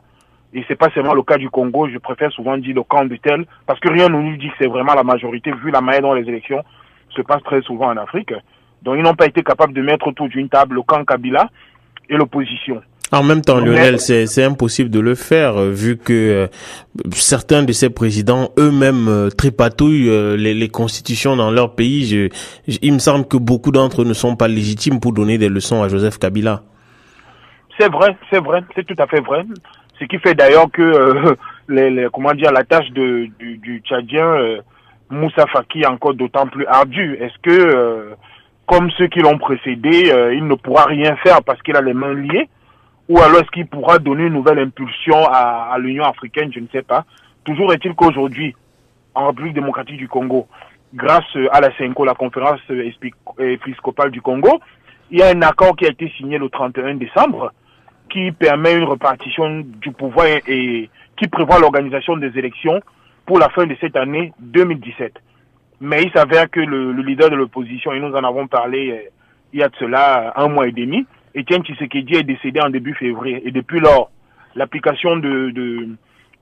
et 0.53 0.65
c'est 0.67 0.77
pas 0.77 0.91
seulement 0.91 1.15
le 1.15 1.23
cas 1.23 1.37
du 1.37 1.49
Congo, 1.49 1.89
je 1.89 1.99
préfère 1.99 2.33
souvent 2.33 2.57
dire 2.59 2.75
le 2.75 2.83
camp 2.83 3.05
de 3.05 3.17
tel, 3.17 3.47
parce 3.67 3.79
que 3.79 3.89
rien 3.89 4.09
ne 4.09 4.21
nous 4.21 4.37
dit 4.37 4.49
que 4.49 4.55
c'est 4.59 4.67
vraiment 4.67 4.95
la 4.95 5.05
majorité, 5.05 5.53
vu 5.53 5.71
la 5.71 5.81
manière 5.81 6.03
dont 6.03 6.15
les 6.15 6.29
élections 6.29 6.65
se 7.11 7.23
passent 7.23 7.43
très 7.45 7.63
souvent 7.63 7.87
en 7.87 7.97
Afrique. 7.97 8.33
Donc 8.83 8.97
ils 8.97 9.03
n'ont 9.03 9.15
pas 9.15 9.27
été 9.27 9.43
capables 9.43 9.73
de 9.73 9.83
mettre 9.83 10.09
autour 10.09 10.29
d'une 10.29 10.49
table 10.49 10.77
le 10.77 10.83
camp 10.83 11.05
Kabila 11.05 11.49
et 12.09 12.17
l'opposition. 12.17 12.83
En 13.13 13.25
même 13.25 13.43
temps, 13.43 13.59
Lionel, 13.59 13.99
c'est 13.99 14.45
impossible 14.45 14.89
de 14.91 15.01
le 15.01 15.17
faire 15.17 15.57
euh, 15.57 15.71
vu 15.71 15.97
que 15.97 16.13
euh, 16.13 16.47
certains 17.13 17.65
de 17.65 17.73
ces 17.73 17.91
présidents 17.91 18.51
eux-mêmes 18.57 19.09
euh, 19.09 19.31
tripatouillent 19.31 20.37
les, 20.37 20.55
les, 20.55 20.69
constitutions 20.69 21.35
dans 21.35 21.51
leur 21.51 21.75
pays. 21.75 22.07
Je, 22.07 22.29
il 22.83 22.93
me 22.93 23.01
semble 23.01 23.27
que 23.27 23.37
beaucoup 23.37 23.73
d'entre 23.73 24.03
eux 24.03 24.05
ne 24.05 24.15
sont 24.15 24.37
pas 24.37 24.47
légitimes 24.47 25.01
pour 25.01 25.13
donner 25.13 25.39
des 25.39 25.49
leçons 25.49 25.83
à 25.83 25.89
Joseph 25.89 26.19
Kabila. 26.19 26.63
C'est 27.81 27.91
vrai, 27.91 28.15
c'est 28.31 28.43
vrai, 28.45 28.63
c'est 28.75 28.87
tout 28.87 29.03
à 29.03 29.07
fait 29.07 29.21
vrai. 29.21 29.43
Ce 29.99 30.05
qui 30.05 30.19
fait 30.19 30.35
d'ailleurs 30.35 30.71
que 30.71 30.83
euh, 30.83 31.35
les, 31.69 32.09
comment 32.13 32.33
dire 32.33 32.53
la 32.53 32.65
tâche 32.65 32.91
de, 32.91 33.29
du, 33.39 33.59
du 33.59 33.81
Tchadien 33.81 34.27
euh, 34.27 34.61
Moussa 35.11 35.47
Faki 35.47 35.81
est 35.81 35.87
encore 35.87 36.15
d'autant 36.15 36.47
plus 36.47 36.67
ardue. 36.67 37.17
Est-ce 37.21 37.39
que 37.43 37.51
euh, 37.51 38.15
comme 38.67 38.91
ceux 38.93 39.09
qui 39.09 39.21
l'ont 39.21 39.39
précédé, 39.39 40.13
il 40.33 40.47
ne 40.47 40.55
pourra 40.55 40.85
rien 40.85 41.17
faire 41.17 41.43
parce 41.43 41.61
qu'il 41.63 41.77
a 41.77 41.81
les 41.81 41.93
mains 41.93 42.15
liées? 42.15 42.49
Ou 43.11 43.19
alors 43.19 43.41
est-ce 43.41 43.51
qu'il 43.51 43.67
pourra 43.67 43.99
donner 43.99 44.27
une 44.27 44.35
nouvelle 44.35 44.61
impulsion 44.61 45.27
à, 45.27 45.77
l'Union 45.81 46.05
africaine 46.05 46.53
Je 46.55 46.61
ne 46.61 46.69
sais 46.71 46.83
pas. 46.83 47.05
Toujours 47.43 47.73
est-il 47.73 47.93
qu'aujourd'hui, 47.95 48.55
en 49.17 49.27
République 49.27 49.55
démocratique 49.55 49.97
du 49.97 50.07
Congo, 50.07 50.47
grâce 50.95 51.25
à 51.51 51.61
la 51.61 51.77
CENCO, 51.77 52.05
la 52.05 52.15
conférence 52.15 52.61
épiscopale 53.41 54.13
du 54.13 54.23
Congo, 54.23 54.61
il 55.11 55.19
y 55.19 55.23
a 55.23 55.29
un 55.31 55.43
accord 55.43 55.75
qui 55.75 55.87
a 55.87 55.89
été 55.89 56.09
signé 56.17 56.39
le 56.39 56.49
31 56.49 56.95
décembre 56.95 57.53
qui 58.11 58.31
permet 58.31 58.77
une 58.77 58.85
repartition 58.85 59.65
du 59.65 59.91
pouvoir 59.91 60.27
et, 60.47 60.89
qui 61.17 61.27
prévoit 61.27 61.59
l'organisation 61.59 62.17
des 62.17 62.39
élections 62.39 62.81
pour 63.27 63.41
la 63.41 63.49
fin 63.49 63.67
de 63.67 63.77
cette 63.81 63.97
année 63.97 64.33
2017. 64.39 65.15
Mais 65.81 66.05
il 66.05 66.13
s'avère 66.13 66.49
que 66.49 66.61
le, 66.61 66.93
leader 66.93 67.29
de 67.29 67.35
l'opposition, 67.35 67.93
et 67.93 67.99
nous 67.99 68.15
en 68.15 68.23
avons 68.23 68.47
parlé 68.47 68.93
euh, 68.93 69.11
il 69.53 69.59
y 69.59 69.63
a 69.65 69.69
de 69.69 69.75
cela 69.81 70.33
un 70.37 70.47
mois 70.47 70.69
et 70.69 70.73
demi, 70.73 71.07
Etienne 71.37 71.63
Tshisekedi 71.63 72.17
est 72.17 72.23
décédé 72.23 72.61
en 72.61 72.71
début 72.71 72.95
février. 72.95 73.47
Et 73.47 73.51
depuis 73.51 73.81
lors, 73.81 74.11
l'application 74.55 75.17
de, 75.17 75.51
de, 75.51 75.89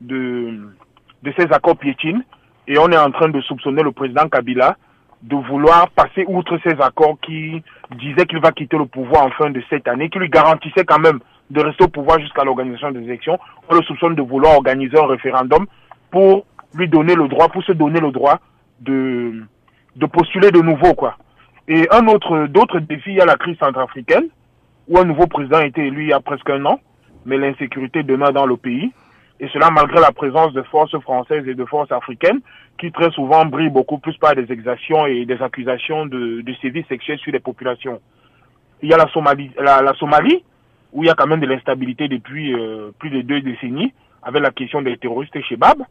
de, 0.00 0.75
de 1.23 1.33
ces 1.37 1.45
accords 1.52 1.76
piétine 1.76 2.25
et 2.66 2.78
on 2.78 2.88
est 2.90 2.99
en 2.99 3.11
train 3.11 3.28
de 3.28 3.40
soupçonner 3.42 3.83
le 3.83 3.92
président 3.92 4.28
Kabila 4.28 4.76
de 5.23 5.37
vouloir 5.37 5.90
passer 5.90 6.25
outre 6.28 6.59
ces 6.62 6.80
accords 6.80 7.18
qui 7.21 7.62
disaient 7.97 8.26
qu'il 8.26 8.40
va 8.40 8.52
quitter 8.52 8.78
le 8.78 8.87
pouvoir 8.87 9.25
en 9.25 9.30
fin 9.30 9.50
de 9.50 9.62
cette 9.68 9.88
année, 9.88 10.11
qui 10.11 10.18
lui 10.18 10.28
garantissait 10.28 10.85
quand 10.85 11.00
même 11.00 11.18
de 11.50 11.61
rester 11.61 11.85
au 11.85 11.88
pouvoir 11.88 12.21
jusqu'à 12.21 12.45
l'organisation 12.45 12.90
des 12.92 13.00
élections. 13.00 13.38
On 13.68 13.75
le 13.75 13.83
soupçonne 13.83 14.14
de 14.14 14.23
vouloir 14.23 14.54
organiser 14.54 14.99
un 14.99 15.07
référendum 15.07 15.66
pour 16.11 16.47
lui 16.75 16.88
donner 16.88 17.14
le 17.14 17.26
droit, 17.26 17.49
pour 17.49 17.64
se 17.64 17.73
donner 17.73 18.00
le 18.00 18.12
droit 18.12 18.38
de, 18.80 19.42
de 19.97 20.07
postuler 20.07 20.50
de 20.50 20.61
nouveau, 20.61 20.95
quoi. 20.95 21.16
Et 21.66 21.87
un 21.90 22.07
autre, 22.07 22.47
d'autres 22.47 22.78
défis, 22.78 23.11
il 23.11 23.16
y 23.16 23.21
a 23.21 23.26
la 23.26 23.37
crise 23.37 23.59
centrafricaine, 23.59 24.28
où 24.88 24.99
un 24.99 25.04
nouveau 25.04 25.26
président 25.26 25.59
a 25.59 25.66
été 25.66 25.87
élu 25.87 26.04
il 26.04 26.09
y 26.09 26.12
a 26.12 26.21
presque 26.21 26.49
un 26.50 26.64
an, 26.64 26.80
mais 27.26 27.37
l'insécurité 27.37 28.02
demeure 28.02 28.33
dans 28.33 28.47
le 28.47 28.57
pays 28.57 28.90
et 29.40 29.49
cela 29.49 29.71
malgré 29.71 30.00
la 30.00 30.12
présence 30.12 30.52
de 30.52 30.62
forces 30.62 30.99
françaises 31.00 31.47
et 31.47 31.54
de 31.54 31.64
forces 31.64 31.92
africaines 31.92 32.40
qui 32.78 32.90
très 32.90 33.11
souvent 33.11 33.45
brillent 33.45 33.71
beaucoup 33.71 33.99
plus 33.99 34.16
par 34.16 34.35
des 34.35 34.50
exactions 34.52 35.07
et 35.07 35.25
des 35.25 35.40
accusations 35.42 36.07
de, 36.07 36.40
de 36.40 36.54
sévices 36.61 36.87
sexuels 36.88 37.18
sur 37.18 37.33
les 37.33 37.40
populations. 37.40 38.00
Il 38.83 38.88
y 38.88 38.95
a 38.95 38.97
la 38.97 39.09
Somalie, 39.09 39.50
la, 39.59 39.92
Somalie 39.95 40.42
où 40.92 41.02
il 41.04 41.07
y 41.07 41.11
a 41.11 41.14
quand 41.14 41.26
même 41.26 41.40
de 41.40 41.47
l'instabilité 41.47 42.09
depuis 42.09 42.54
euh, 42.54 42.90
plus 42.99 43.11
de 43.11 43.21
deux 43.23 43.40
décennies 43.40 43.92
avec 44.23 44.42
la 44.42 44.50
question 44.50 44.83
des 44.83 44.97
terroristes 44.97 45.40
Shebab 45.42 45.83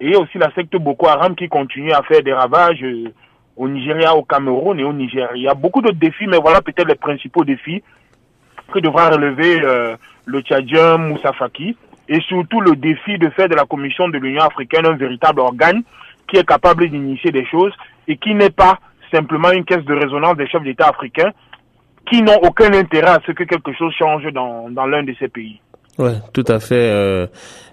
et 0.00 0.16
aussi 0.16 0.38
la 0.38 0.52
secte 0.54 0.76
Boko 0.76 1.08
Haram 1.08 1.34
qui 1.36 1.48
continue 1.48 1.92
à 1.92 2.02
faire 2.02 2.22
des 2.22 2.32
ravages 2.32 2.82
euh, 2.82 3.12
au 3.56 3.68
Nigeria, 3.68 4.16
au 4.16 4.22
Cameroun 4.22 4.78
et 4.80 4.84
au 4.84 4.92
Nigeria. 4.92 5.30
Il 5.34 5.42
y 5.42 5.48
a 5.48 5.54
beaucoup 5.54 5.82
d'autres 5.82 5.98
défis, 5.98 6.26
mais 6.26 6.38
voilà 6.38 6.62
peut-être 6.62 6.88
les 6.88 6.94
principaux 6.94 7.44
défis 7.44 7.82
que 8.70 8.78
devra 8.78 9.10
relever 9.10 9.60
euh, 9.62 9.96
le 10.26 10.40
Tchadien 10.40 10.98
Moussa 10.98 11.32
Faki 11.32 11.76
et 12.08 12.20
surtout 12.22 12.60
le 12.60 12.76
défi 12.76 13.18
de 13.18 13.28
faire 13.30 13.48
de 13.48 13.54
la 13.54 13.64
Commission 13.64 14.08
de 14.08 14.18
l'Union 14.18 14.42
africaine 14.42 14.86
un 14.86 14.96
véritable 14.96 15.40
organe 15.40 15.82
qui 16.28 16.36
est 16.36 16.46
capable 16.46 16.88
d'initier 16.88 17.30
des 17.30 17.46
choses 17.46 17.72
et 18.08 18.16
qui 18.16 18.34
n'est 18.34 18.50
pas 18.50 18.78
simplement 19.12 19.50
une 19.50 19.64
caisse 19.64 19.84
de 19.84 19.94
résonance 19.94 20.36
des 20.36 20.46
chefs 20.48 20.62
d'État 20.62 20.88
africains 20.88 21.32
qui 22.08 22.22
n'ont 22.22 22.38
aucun 22.42 22.72
intérêt 22.72 23.10
à 23.10 23.20
ce 23.26 23.32
que 23.32 23.44
quelque 23.44 23.72
chose 23.72 23.92
change 23.98 24.24
dans, 24.32 24.68
dans 24.70 24.86
l'un 24.86 25.02
de 25.02 25.14
ces 25.18 25.28
pays. 25.28 25.60
Ouais, 25.98 26.14
tout 26.32 26.44
à 26.48 26.60
fait. 26.60 26.90
Euh, 26.90 27.26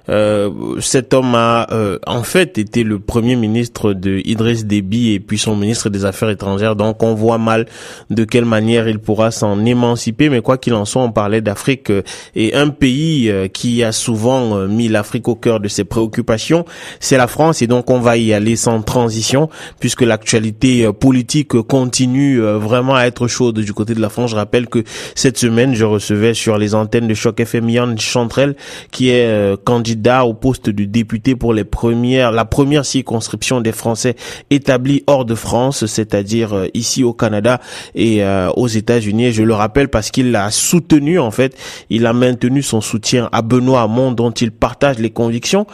euh, 0.10 0.80
cet 0.80 1.14
homme 1.14 1.36
a 1.36 1.68
euh, 1.72 2.00
en 2.08 2.24
fait 2.24 2.58
été 2.58 2.84
le 2.84 3.00
premier 3.00 3.36
ministre 3.36 3.94
de 3.94 4.22
Idriss 4.26 4.66
Déby 4.66 5.12
et 5.12 5.20
puis 5.20 5.38
son 5.38 5.56
ministre 5.56 5.90
des 5.90 6.06
Affaires 6.06 6.30
étrangères. 6.30 6.76
Donc 6.76 7.04
on 7.04 7.14
voit 7.14 7.38
mal 7.38 7.66
de 8.10 8.24
quelle 8.24 8.46
manière 8.46 8.88
il 8.88 9.00
pourra 9.00 9.32
s'en 9.32 9.66
émanciper. 9.66 10.30
Mais 10.30 10.42
quoi 10.42 10.58
qu'il 10.58 10.74
en 10.74 10.86
soit, 10.86 11.02
on 11.02 11.12
parlait 11.12 11.42
d'Afrique 11.42 11.90
euh, 11.90 12.04
et 12.36 12.56
un 12.56 12.70
pays 12.70 13.32
qui 13.54 13.84
a 13.84 13.92
souvent 13.92 14.68
mis 14.68 14.88
l'Afrique 14.88 15.28
au 15.28 15.36
cœur 15.36 15.60
de 15.60 15.68
ses 15.68 15.84
préoccupations, 15.84 16.66
c'est 17.00 17.18
la 17.18 17.28
France. 17.28 17.62
Et 17.62 17.68
donc 17.68 17.90
on 17.90 18.00
va 18.00 18.18
y 18.18 18.34
aller 18.34 18.56
sans 18.56 18.82
transition 18.82 19.50
puisque 19.80 20.02
l'actualité 20.02 20.92
politique 20.94 21.62
continue 21.62 22.40
vraiment 22.40 22.96
à 22.96 23.04
être 23.04 23.28
chaude 23.28 23.60
du 23.60 23.74
côté 23.74 23.94
de 23.94 24.02
la 24.02 24.10
France. 24.10 24.32
Je 24.32 24.36
rappelle 24.36 24.68
que 24.68 24.84
cette 25.16 25.38
semaine, 25.38 25.74
je 25.74 25.86
recevais 25.86 26.34
sur 26.34 26.58
les 26.58 26.76
antennes 26.76 27.08
de 27.08 27.14
Choc 27.14 27.40
FM 27.40 27.70
Yann 27.70 28.00
Chantrel 28.00 28.56
qui 28.92 29.10
est 29.10 29.58
candidat 29.64 29.97
au 30.26 30.34
poste 30.34 30.70
de 30.70 30.86
député 30.86 31.36
pour 31.36 31.54
la 31.54 31.66
première 31.66 32.86
circonscription 32.86 33.62
des 33.62 33.72
Français 33.72 34.16
établis 34.50 35.04
hors 35.08 35.26
de 35.26 35.36
France, 35.36 35.86
c'est-à-dire 35.86 36.54
euh, 36.54 36.68
ici 36.74 37.04
au 37.04 37.14
Canada 37.14 37.60
et 37.96 38.24
euh, 38.24 38.50
aux 38.56 38.68
États-Unis. 38.68 39.32
Je 39.32 39.44
le 39.44 39.54
rappelle 39.54 39.90
parce 39.90 40.12
qu'il 40.12 40.36
a 40.36 40.50
soutenu, 40.52 41.20
en 41.20 41.32
fait, 41.32 41.56
il 41.90 42.06
a 42.06 42.14
maintenu 42.14 42.62
son 42.62 42.82
soutien 42.82 43.30
à 43.32 43.42
Benoît 43.42 43.82
Hamon 43.82 44.12
dont 44.12 44.32
il 44.32 44.52
partage 44.52 45.00
les 45.00 45.10
convictions. 45.10 45.68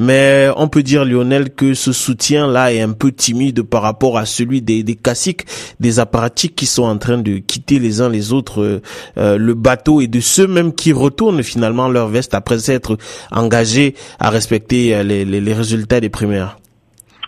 Mais 0.00 0.48
on 0.56 0.68
peut 0.68 0.84
dire, 0.84 1.04
Lionel, 1.04 1.52
que 1.52 1.74
ce 1.74 1.92
soutien-là 1.92 2.72
est 2.72 2.80
un 2.80 2.92
peu 2.92 3.10
timide 3.10 3.62
par 3.62 3.82
rapport 3.82 4.16
à 4.16 4.26
celui 4.26 4.62
des, 4.62 4.84
des 4.84 4.94
classiques, 4.94 5.44
des 5.80 5.98
apparatiques 5.98 6.54
qui 6.54 6.66
sont 6.66 6.84
en 6.84 6.98
train 6.98 7.18
de 7.18 7.38
quitter 7.38 7.80
les 7.80 8.00
uns 8.00 8.08
les 8.08 8.32
autres 8.32 8.62
euh, 8.62 8.80
euh, 9.16 9.36
le 9.36 9.54
bateau 9.54 10.00
et 10.00 10.06
de 10.06 10.20
ceux 10.20 10.46
même 10.46 10.72
qui 10.72 10.92
retournent 10.92 11.42
finalement 11.42 11.88
leur 11.88 12.06
veste 12.06 12.32
après 12.34 12.58
s'être 12.58 12.96
engagés 13.32 13.94
à 14.20 14.30
respecter 14.30 14.94
euh, 14.94 15.02
les, 15.02 15.24
les, 15.24 15.40
les 15.40 15.52
résultats 15.52 15.98
des 15.98 16.10
primaires. 16.10 16.58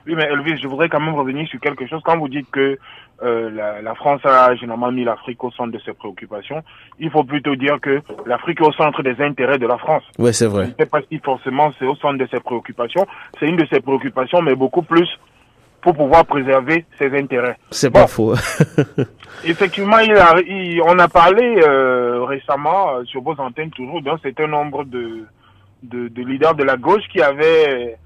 Oui, 0.06 0.14
mais 0.16 0.28
Elvis, 0.30 0.60
je 0.62 0.68
voudrais 0.68 0.88
quand 0.88 1.00
même 1.00 1.14
revenir 1.14 1.48
sur 1.48 1.58
quelque 1.58 1.88
chose. 1.88 2.00
Quand 2.04 2.18
vous 2.18 2.28
dites 2.28 2.50
que 2.52 2.78
euh, 3.22 3.50
la, 3.50 3.82
la, 3.82 3.94
France 3.94 4.20
a 4.24 4.54
généralement 4.54 4.90
mis 4.90 5.04
l'Afrique 5.04 5.42
au 5.44 5.50
centre 5.50 5.72
de 5.72 5.78
ses 5.84 5.92
préoccupations. 5.92 6.62
Il 6.98 7.10
faut 7.10 7.24
plutôt 7.24 7.54
dire 7.54 7.78
que 7.80 8.00
l'Afrique 8.24 8.60
est 8.60 8.66
au 8.66 8.72
centre 8.72 9.02
des 9.02 9.20
intérêts 9.22 9.58
de 9.58 9.66
la 9.66 9.76
France. 9.76 10.02
Oui, 10.18 10.32
c'est 10.32 10.46
vrai. 10.46 10.70
C'est 10.78 10.90
pas 10.90 11.00
si 11.10 11.18
forcément 11.18 11.70
c'est 11.78 11.84
au 11.84 11.96
centre 11.96 12.18
de 12.18 12.26
ses 12.30 12.40
préoccupations. 12.40 13.06
C'est 13.38 13.46
une 13.46 13.56
de 13.56 13.66
ses 13.70 13.80
préoccupations, 13.80 14.40
mais 14.40 14.54
beaucoup 14.54 14.82
plus 14.82 15.08
pour 15.82 15.94
pouvoir 15.94 16.24
préserver 16.24 16.84
ses 16.98 17.16
intérêts. 17.16 17.56
C'est 17.70 17.90
pas 17.90 18.06
faux. 18.06 18.34
effectivement, 19.44 19.98
il 19.98 20.14
a, 20.14 20.34
on 20.86 20.98
a 20.98 21.08
parlé 21.08 21.60
euh, 21.62 22.24
récemment 22.24 22.90
euh, 22.90 23.04
sur 23.04 23.22
vos 23.22 23.38
antennes 23.38 23.70
toujours 23.70 24.02
d'un 24.02 24.18
certain 24.18 24.46
nombre 24.46 24.84
de, 24.84 25.24
de, 25.82 26.08
de, 26.08 26.22
leaders 26.22 26.54
de 26.54 26.64
la 26.64 26.76
gauche 26.76 27.02
qui 27.12 27.22
avaient 27.22 27.96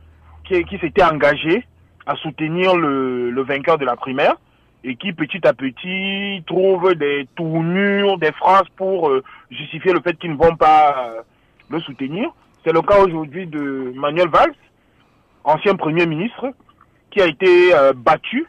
qui, 0.44 0.62
qui 0.64 0.78
s'étaient 0.78 1.02
engagés 1.02 1.64
à 2.06 2.14
soutenir 2.16 2.76
le, 2.76 3.30
le 3.30 3.42
vainqueur 3.42 3.78
de 3.78 3.84
la 3.84 3.96
primaire 3.96 4.36
et 4.84 4.96
qui 4.96 5.12
petit 5.12 5.44
à 5.46 5.54
petit 5.54 6.44
trouvent 6.46 6.94
des 6.94 7.26
tournures, 7.36 8.18
des 8.18 8.32
phrases 8.32 8.68
pour 8.76 9.08
euh, 9.08 9.22
justifier 9.50 9.92
le 9.92 10.00
fait 10.00 10.16
qu'ils 10.18 10.32
ne 10.32 10.36
vont 10.36 10.56
pas 10.56 11.08
euh, 11.08 11.22
le 11.70 11.80
soutenir. 11.80 12.28
C'est 12.64 12.72
le 12.72 12.82
cas 12.82 13.00
aujourd'hui 13.00 13.46
de 13.46 13.92
Manuel 13.96 14.28
Valls, 14.28 14.54
ancien 15.42 15.74
Premier 15.74 16.06
ministre, 16.06 16.50
qui 17.10 17.22
a 17.22 17.26
été 17.26 17.74
euh, 17.74 17.94
battu 17.94 18.46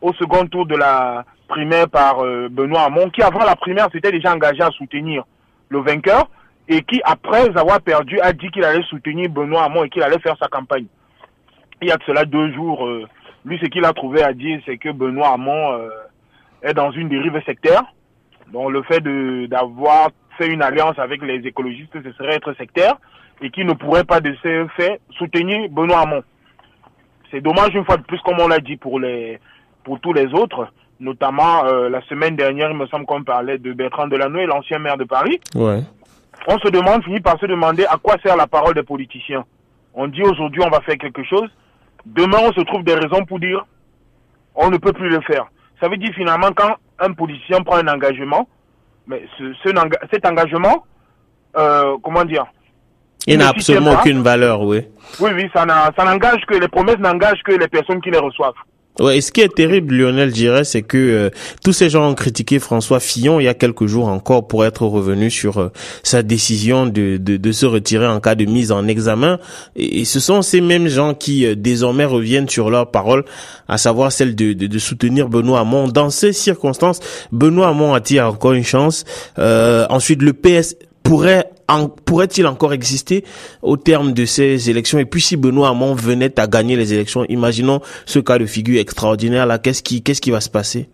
au 0.00 0.14
second 0.14 0.46
tour 0.46 0.66
de 0.66 0.76
la 0.76 1.26
primaire 1.46 1.88
par 1.88 2.22
Benoît 2.48 2.84
Hamon, 2.84 3.10
qui 3.10 3.22
avant 3.22 3.44
la 3.44 3.56
primaire 3.56 3.88
s'était 3.92 4.12
déjà 4.12 4.32
engagé 4.32 4.62
à 4.62 4.70
soutenir 4.70 5.24
le 5.68 5.80
vainqueur 5.80 6.30
et 6.68 6.80
qui, 6.82 7.02
après 7.04 7.54
avoir 7.58 7.82
perdu, 7.82 8.18
a 8.20 8.32
dit 8.32 8.48
qu'il 8.50 8.64
allait 8.64 8.84
soutenir 8.84 9.28
Benoît 9.28 9.64
Hamon 9.64 9.84
et 9.84 9.90
qu'il 9.90 10.02
allait 10.02 10.20
faire 10.20 10.36
sa 10.40 10.48
campagne. 10.48 10.86
Il 11.82 11.88
y 11.88 11.92
a 11.92 11.96
de 11.98 12.02
cela 12.04 12.24
deux 12.24 12.52
jours, 12.54 12.88
lui, 13.44 13.58
ce 13.60 13.66
qu'il 13.66 13.84
a 13.84 13.92
trouvé 13.92 14.22
à 14.22 14.32
dire, 14.32 14.60
c'est 14.66 14.76
que 14.76 14.90
Benoît 14.90 15.32
Hamon 15.32 15.72
euh, 15.72 15.88
est 16.62 16.74
dans 16.74 16.90
une 16.90 17.08
dérive 17.08 17.40
sectaire. 17.44 17.82
Donc 18.52 18.70
le 18.70 18.82
fait 18.82 19.00
d'avoir 19.48 20.10
fait 20.36 20.48
une 20.48 20.62
alliance 20.62 20.98
avec 20.98 21.22
les 21.22 21.46
écologistes, 21.46 21.96
ce 22.02 22.12
serait 22.12 22.34
être 22.34 22.52
sectaire 22.54 22.96
et 23.40 23.50
qu'il 23.50 23.66
ne 23.66 23.72
pourrait 23.72 24.04
pas 24.04 24.20
de 24.20 24.34
ce 24.42 24.66
fait 24.76 25.00
soutenir 25.10 25.68
Benoît 25.70 26.00
Hamon. 26.00 26.22
C'est 27.30 27.40
dommage 27.40 27.74
une 27.74 27.84
fois 27.84 27.96
de 27.96 28.02
plus, 28.02 28.20
comme 28.20 28.40
on 28.40 28.48
l'a 28.48 28.58
dit 28.58 28.76
pour 28.76 28.98
les 28.98 29.38
pour 29.84 30.00
tous 30.00 30.12
les 30.12 30.26
autres, 30.34 30.68
notamment 30.98 31.64
euh, 31.64 31.88
la 31.88 32.02
semaine 32.02 32.36
dernière, 32.36 32.70
il 32.70 32.76
me 32.76 32.86
semble 32.86 33.06
qu'on 33.06 33.22
parlait 33.22 33.56
de 33.56 33.72
Bertrand 33.72 34.08
Delanoë, 34.08 34.46
l'ancien 34.46 34.78
maire 34.78 34.98
de 34.98 35.04
Paris. 35.04 35.40
Ouais. 35.54 35.80
On 36.46 36.58
se 36.58 36.68
demande, 36.68 37.02
finit 37.04 37.20
par 37.20 37.38
se 37.38 37.46
demander 37.46 37.84
à 37.86 37.96
quoi 37.96 38.16
sert 38.22 38.36
la 38.36 38.46
parole 38.46 38.74
des 38.74 38.82
politiciens. 38.82 39.44
On 39.94 40.06
dit 40.06 40.22
aujourd'hui 40.22 40.62
on 40.64 40.70
va 40.70 40.80
faire 40.80 40.98
quelque 40.98 41.24
chose, 41.24 41.48
Demain, 42.06 42.38
on 42.42 42.52
se 42.52 42.60
trouve 42.62 42.82
des 42.84 42.94
raisons 42.94 43.24
pour 43.24 43.38
dire 43.38 43.64
on 44.54 44.70
ne 44.70 44.76
peut 44.76 44.92
plus 44.92 45.08
le 45.08 45.20
faire. 45.22 45.46
Ça 45.80 45.88
veut 45.88 45.96
dire 45.96 46.12
finalement 46.14 46.50
quand 46.54 46.74
un 46.98 47.12
politicien 47.12 47.62
prend 47.62 47.76
un 47.76 47.88
engagement, 47.88 48.48
mais 49.06 49.22
ce, 49.38 49.54
cet 50.12 50.26
engagement, 50.26 50.84
euh, 51.56 51.96
comment 52.02 52.24
dire 52.24 52.46
Il 53.26 53.38
n'a 53.38 53.48
absolument 53.48 53.92
aucune 53.92 54.22
valeur, 54.22 54.60
oui. 54.62 54.86
Oui, 55.20 55.30
oui, 55.34 55.50
ça 55.54 55.64
n'engage 55.64 56.44
que 56.46 56.54
les 56.54 56.68
promesses 56.68 56.98
n'engagent 56.98 57.42
que 57.42 57.52
les 57.52 57.68
personnes 57.68 58.00
qui 58.00 58.10
les 58.10 58.18
reçoivent. 58.18 58.54
Ouais, 59.00 59.16
et 59.16 59.20
ce 59.22 59.32
qui 59.32 59.40
est 59.40 59.54
terrible, 59.54 59.94
Lionel, 59.94 60.28
je 60.28 60.34
dirais, 60.34 60.64
c'est 60.64 60.82
que 60.82 60.98
euh, 60.98 61.30
tous 61.64 61.72
ces 61.72 61.88
gens 61.88 62.10
ont 62.10 62.14
critiqué 62.14 62.58
François 62.58 63.00
Fillon 63.00 63.40
il 63.40 63.44
y 63.44 63.48
a 63.48 63.54
quelques 63.54 63.86
jours 63.86 64.08
encore 64.08 64.46
pour 64.46 64.66
être 64.66 64.84
revenu 64.84 65.30
sur 65.30 65.58
euh, 65.58 65.72
sa 66.02 66.22
décision 66.22 66.84
de, 66.84 67.16
de, 67.16 67.38
de, 67.38 67.52
se 67.52 67.64
retirer 67.64 68.06
en 68.06 68.20
cas 68.20 68.34
de 68.34 68.44
mise 68.44 68.72
en 68.72 68.86
examen. 68.86 69.38
Et, 69.74 70.04
ce 70.04 70.20
sont 70.20 70.42
ces 70.42 70.60
mêmes 70.60 70.88
gens 70.88 71.14
qui 71.14 71.46
euh, 71.46 71.54
désormais 71.54 72.04
reviennent 72.04 72.48
sur 72.48 72.68
leur 72.68 72.90
parole, 72.90 73.24
à 73.68 73.78
savoir 73.78 74.12
celle 74.12 74.34
de, 74.34 74.52
de, 74.52 74.66
de, 74.66 74.78
soutenir 74.78 75.30
Benoît 75.30 75.60
Hamon. 75.60 75.88
Dans 75.88 76.10
ces 76.10 76.34
circonstances, 76.34 77.00
Benoît 77.32 77.68
Hamon 77.68 77.94
a-t-il 77.94 78.20
encore 78.20 78.52
une 78.52 78.64
chance? 78.64 79.04
Ensuite, 79.38 80.20
le 80.20 80.34
PS 80.34 80.76
pourrait 81.02 81.50
pourrait-il 82.04 82.46
encore 82.46 82.72
exister 82.72 83.24
au 83.62 83.76
terme 83.76 84.12
de 84.12 84.24
ces 84.24 84.70
élections? 84.70 84.98
Et 84.98 85.04
puis 85.04 85.20
si 85.20 85.36
Benoît 85.36 85.68
Hamon 85.68 85.94
venait 85.94 86.38
à 86.38 86.46
gagner 86.46 86.76
les 86.76 86.92
élections, 86.94 87.24
imaginons 87.28 87.80
ce 88.06 88.18
cas 88.18 88.38
de 88.38 88.46
figure 88.46 88.80
extraordinaire 88.80 89.46
là, 89.46 89.58
qu'est-ce 89.58 89.82
qui, 89.82 90.30
va 90.30 90.40
se 90.40 90.50
passer? 90.50 90.88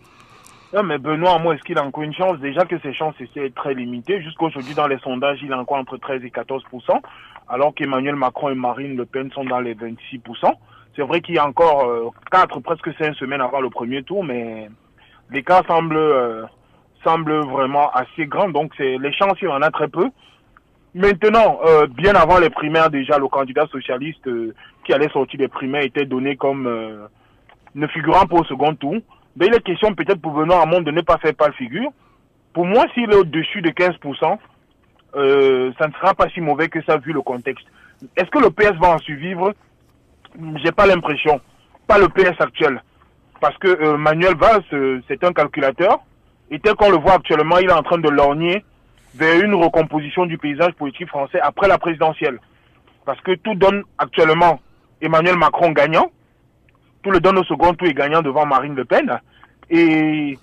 Non, 0.75 0.83
mais 0.83 0.99
Benoît 0.99 1.35
Hamon, 1.35 1.53
est-ce 1.53 1.63
qu'il 1.63 1.79
a 1.79 1.85
encore 1.85 2.03
une 2.03 2.15
chance? 2.15 2.39
Déjà 2.41 2.65
que 2.65 2.79
ses 2.81 2.93
chances 2.93 3.15
étaient 3.21 3.51
très 3.51 3.75
limitées. 3.75 4.21
Jusqu'aujourd'hui, 4.23 4.75
dans 4.75 4.87
les 4.87 4.99
sondages, 4.99 5.39
il 5.43 5.53
a 5.53 5.59
encore 5.59 5.79
entre 5.79 5.97
13 5.97 6.23
et 6.25 6.31
14% 6.31 6.61
alors 7.49 7.75
qu'Emmanuel 7.75 8.17
Macron 8.17 8.51
et 8.51 8.55
Marine 8.55 8.97
Le 8.97 9.07
Pen 9.07 9.31
sont 9.33 9.45
dans 9.45 9.61
les 9.61 9.75
26% 9.75 10.53
C'est 10.97 11.03
vrai 11.03 11.21
qu'il 11.21 11.37
y 11.37 11.39
a 11.39 11.47
encore 11.47 12.13
quatre, 12.31 12.59
presque 12.61 12.91
cinq 12.99 13.15
semaines 13.15 13.41
avant 13.41 13.61
le 13.61 13.71
premier 13.71 14.03
tour, 14.03 14.25
mais 14.25 14.69
l'écart 15.31 15.65
semble 15.67 15.97
semble 17.07 17.37
vraiment 17.47 17.91
assez 17.93 18.27
grand. 18.27 18.49
Donc 18.49 18.77
les 18.79 19.13
chances, 19.13 19.39
il 19.41 19.45
y 19.45 19.49
en 19.49 19.63
a 19.63 19.71
très 19.71 19.89
peu. 19.89 20.11
Maintenant, 20.97 21.59
euh, 21.67 21.87
bien 21.89 22.15
avant 22.15 22.39
les 22.39 22.49
primaires, 22.49 22.89
déjà, 22.89 23.19
le 23.19 23.29
candidat 23.29 23.67
socialiste 23.67 24.27
euh, 24.29 24.55
qui 24.83 24.95
allait 24.95 25.11
sortir 25.11 25.39
des 25.39 25.47
primaires 25.47 25.83
était 25.83 26.07
donné 26.07 26.37
comme 26.37 26.67
euh, 26.67 27.07
ne 27.75 27.87
figurant 27.89 28.25
pas 28.25 28.37
au 28.37 28.45
second 28.45 28.75
tour. 28.75 28.97
Mais 29.37 29.49
il 29.49 29.55
est 29.55 29.63
question 29.63 29.95
peut-être 29.95 30.23
pour 30.23 30.33
Benoît 30.33 30.63
Hamon 30.63 30.81
de 30.81 30.91
ne 30.91 31.03
pas 31.03 31.19
faire 31.19 31.35
pas 31.35 31.49
le 31.49 31.53
figure. 31.53 31.91
Pour 32.55 32.65
moi, 32.65 32.87
s'il 32.95 33.11
est 33.11 33.15
au-dessus 33.15 33.61
de 33.61 33.69
15%, 33.69 34.39
ça 35.13 35.87
ne 35.87 35.93
sera 35.93 36.15
pas 36.15 36.31
si 36.31 36.41
mauvais 36.41 36.69
que 36.69 36.83
ça 36.85 36.97
vu 36.97 37.13
le 37.13 37.21
contexte. 37.21 37.67
Est-ce 38.17 38.31
que 38.31 38.39
le 38.39 38.49
PS 38.49 38.79
va 38.81 38.95
en 38.95 38.99
survivre? 38.99 39.53
J'ai 40.65 40.73
pas 40.73 40.87
l'impression. 40.87 41.43
Pas 41.87 41.99
le 41.99 42.09
PS 42.09 42.41
actuel. 42.41 42.83
Parce 43.43 43.59
que 43.59 43.97
Manuel 43.97 44.35
Valls, 44.39 45.03
c'est 45.09 45.23
un 45.25 45.35
calculateur. 45.35 45.99
Et 46.51 46.59
tel 46.59 46.75
qu'on 46.75 46.91
le 46.91 46.97
voit 46.97 47.17
actuellement, 47.17 47.59
il 47.59 47.69
est 47.69 47.73
en 47.73 47.83
train 47.83 47.99
de 47.99 48.09
lorgner 48.09 48.65
vers 49.17 49.43
une 49.43 49.55
recomposition 49.55 50.27
du 50.27 50.37
paysage 50.39 50.73
politique 50.75 51.09
français 51.09 51.41
après 51.41 51.69
la 51.69 51.79
présidentielle. 51.79 52.39
Parce 53.05 53.21
que 53.21 53.35
tout 53.37 53.55
donne 53.55 53.83
actuellement 53.99 54.61
Emmanuel 55.01 55.37
Macron 55.37 55.71
gagnant, 55.71 56.11
tout 57.03 57.11
le 57.11 57.21
donne 57.21 57.39
au 57.39 57.45
second 57.45 57.73
tour 57.75 57.89
et 57.89 57.95
gagnant 57.95 58.23
devant 58.23 58.47
Marine 58.47 58.75
Le 58.75 58.85
Pen. 58.85 59.21
Et 59.71 60.39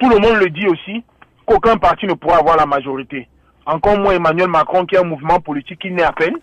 tout 0.00 0.08
le 0.10 0.18
monde 0.18 0.42
le 0.42 0.50
dit 0.50 0.66
aussi 0.66 1.02
qu'aucun 1.46 1.76
parti 1.76 2.06
ne 2.06 2.14
pourra 2.14 2.38
avoir 2.38 2.56
la 2.56 2.66
majorité. 2.66 3.28
Encore 3.64 3.98
moins 3.98 4.12
Emmanuel 4.12 4.48
Macron 4.48 4.84
qui 4.84 4.96
est 4.96 4.98
un 4.98 5.04
mouvement 5.04 5.40
politique 5.40 5.80
qui 5.80 5.90
naît 5.90 6.02
à 6.02 6.12
peine. 6.12 6.36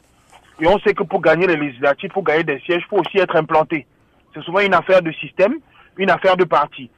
Et 0.61 0.67
on 0.67 0.79
sait 0.79 0.93
que 0.93 1.03
pour 1.03 1.21
gagner 1.21 1.47
les 1.47 1.55
législatives, 1.55 2.11
pour 2.11 2.23
gagner 2.23 2.43
des 2.43 2.59
sièges, 2.61 2.83
il 2.85 2.89
faut 2.89 2.97
aussi 2.97 3.17
être 3.17 3.35
implanté. 3.35 3.85
C'est 4.33 4.41
souvent 4.41 4.59
une 4.59 4.73
affaire 4.73 5.01
de 5.01 5.11
système, 5.13 5.55
une 5.97 6.09
affaire 6.09 6.35
de 6.35 6.43
parti. 6.43 6.89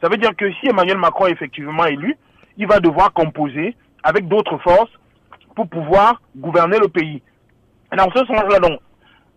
Ça 0.00 0.08
veut 0.08 0.16
dire 0.16 0.34
que 0.36 0.50
si 0.54 0.68
Emmanuel 0.68 0.98
Macron 0.98 1.26
est 1.26 1.32
effectivement 1.32 1.84
élu, 1.84 2.16
il 2.56 2.66
va 2.66 2.80
devoir 2.80 3.12
composer 3.12 3.76
avec 4.04 4.28
d'autres 4.28 4.58
forces 4.58 4.90
pour 5.56 5.66
pouvoir 5.68 6.20
gouverner 6.36 6.78
le 6.78 6.88
pays. 6.88 7.22
dans 7.96 8.10
ce 8.14 8.24
sens-là, 8.26 8.58
donc, 8.60 8.78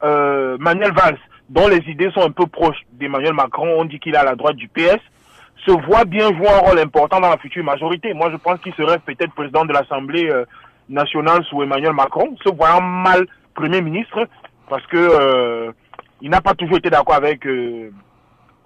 euh, 0.03 0.57
Manuel 0.59 0.91
Valls, 0.93 1.17
dont 1.49 1.67
les 1.67 1.81
idées 1.89 2.11
sont 2.11 2.21
un 2.21 2.31
peu 2.31 2.45
proches 2.45 2.81
d'Emmanuel 2.91 3.33
Macron, 3.33 3.67
on 3.77 3.85
dit 3.85 3.99
qu'il 3.99 4.13
est 4.13 4.17
à 4.17 4.23
la 4.23 4.35
droite 4.35 4.57
du 4.57 4.67
PS, 4.67 4.99
se 5.65 5.71
voit 5.71 6.05
bien 6.05 6.27
jouer 6.35 6.49
un 6.49 6.59
rôle 6.59 6.79
important 6.79 7.19
dans 7.19 7.29
la 7.29 7.37
future 7.37 7.63
majorité. 7.63 8.13
Moi, 8.13 8.29
je 8.31 8.37
pense 8.37 8.59
qu'il 8.59 8.73
serait 8.73 8.99
peut-être 8.99 9.33
président 9.33 9.65
de 9.65 9.73
l'Assemblée 9.73 10.29
euh, 10.29 10.45
nationale 10.89 11.43
sous 11.45 11.63
Emmanuel 11.63 11.93
Macron, 11.93 12.35
se 12.43 12.53
voyant 12.53 12.81
mal 12.81 13.25
Premier 13.55 13.81
ministre, 13.81 14.27
parce 14.69 14.85
que 14.87 14.97
euh, 14.97 15.71
il 16.21 16.29
n'a 16.29 16.41
pas 16.41 16.53
toujours 16.53 16.77
été 16.77 16.89
d'accord 16.89 17.15
avec 17.15 17.47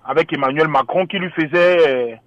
avec 0.03 0.33
Emmanuel 0.33 0.67
Macron, 0.67 1.05
qui 1.05 1.17
lui 1.17 1.29
faisait 1.31 2.19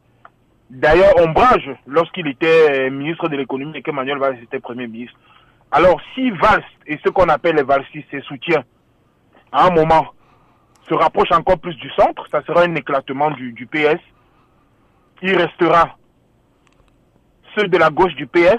d'ailleurs 0.71 1.15
ombrage 1.21 1.71
lorsqu'il 1.87 2.27
était 2.27 2.91
ministre 2.91 3.29
de 3.29 3.37
l'économie 3.37 3.77
et 3.77 3.83
qu'Emmanuel 3.83 4.19
Valls 4.19 4.39
était 4.43 4.61
premier 4.61 4.87
ministre. 4.87 5.19
Alors 5.71 6.01
si 6.15 6.31
Valls 6.31 6.65
et 6.87 6.99
ce 7.05 7.11
qu'on 7.11 7.29
appelle 7.29 7.57
les 7.57 7.63
Valsistes, 7.63 8.07
ses 8.11 8.21
soutiens, 8.23 8.65
à 9.53 9.67
un 9.67 9.71
moment, 9.71 10.07
se 10.89 10.95
rapprochent 10.95 11.33
encore 11.33 11.59
plus 11.59 11.75
du 11.77 11.91
centre, 11.91 12.27
ça 12.31 12.43
sera 12.45 12.63
un 12.63 12.75
éclatement 12.75 13.31
du, 13.31 13.53
du 13.53 13.67
PS. 13.67 14.01
Il 15.23 15.37
restera 15.37 15.97
ceux 17.57 17.69
de 17.69 17.79
la 17.79 17.91
gauche 17.91 18.15
du 18.15 18.27
PS. 18.27 18.59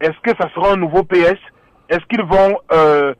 Est-ce 0.00 0.18
que 0.22 0.36
ça 0.38 0.50
sera 0.54 0.72
un 0.72 0.76
nouveau 0.76 1.04
PS 1.04 1.38
Est-ce 1.88 2.04
qu'ils 2.06 2.24
vont 2.24 2.58
euh, 2.72 3.14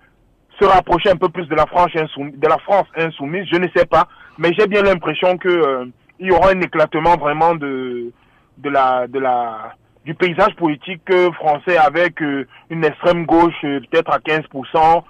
se 0.61 0.65
rapprocher 0.65 1.11
un 1.11 1.17
peu 1.17 1.29
plus 1.29 1.47
de 1.47 1.55
la 1.55 1.67
France 1.67 1.91
insoumise, 1.97 2.39
de 2.39 2.49
la 2.49 2.59
France 2.59 2.87
insoumise? 2.97 3.47
Je 3.51 3.59
ne 3.59 3.69
sais 3.75 3.87
pas, 3.87 4.09
mais 4.39 4.53
j'ai 4.59 4.67
bien 4.67 4.83
l'impression 4.83 5.39
que 5.39 5.49
euh, 5.49 5.87
il 6.19 6.29
y 6.29 6.31
aura 6.31 6.51
un 6.51 6.61
éclatement 6.61 7.17
vraiment 7.17 7.55
de 7.55 8.13
de 8.59 8.71
la 8.71 9.07
de 9.07 9.19
la 9.19 9.75
du 10.05 10.15
paysage 10.15 10.55
politique 10.57 11.11
français 11.33 11.77
avec 11.77 12.21
euh, 12.23 12.47
une 12.71 12.85
extrême 12.85 13.25
gauche 13.25 13.55
euh, 13.65 13.81
peut-être 13.81 14.13
à 14.13 14.19
15%, 14.19 15.03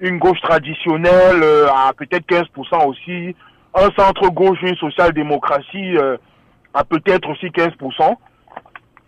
une 0.00 0.18
gauche 0.18 0.40
traditionnelle 0.42 1.42
euh, 1.42 1.68
à 1.72 1.92
peut-être 1.94 2.26
15% 2.26 2.86
aussi, 2.86 3.34
un 3.74 3.88
centre 3.96 4.28
gauche, 4.28 4.58
une 4.62 4.76
social-démocratie 4.76 5.96
à 6.74 6.84
peut-être 6.84 7.30
aussi 7.30 7.46
15%, 7.46 8.14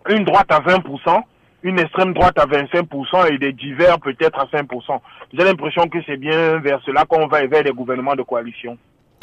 une 0.09 0.23
droite 0.23 0.51
à 0.51 0.59
20%, 0.61 1.21
une 1.61 1.79
extrême 1.79 2.13
droite 2.13 2.39
à 2.39 2.47
25% 2.47 3.31
et 3.31 3.37
des 3.37 3.53
divers 3.53 3.99
peut-être 3.99 4.39
à 4.39 4.45
5%. 4.45 4.99
J'ai 5.33 5.43
l'impression 5.43 5.87
que 5.87 5.99
c'est 6.07 6.17
bien 6.17 6.57
vers 6.57 6.81
cela 6.83 7.05
qu'on 7.05 7.27
va 7.27 7.45
vers 7.45 7.61
les 7.61 7.71
gouvernements 7.71 8.15
de 8.15 8.23
coalition. 8.23 8.75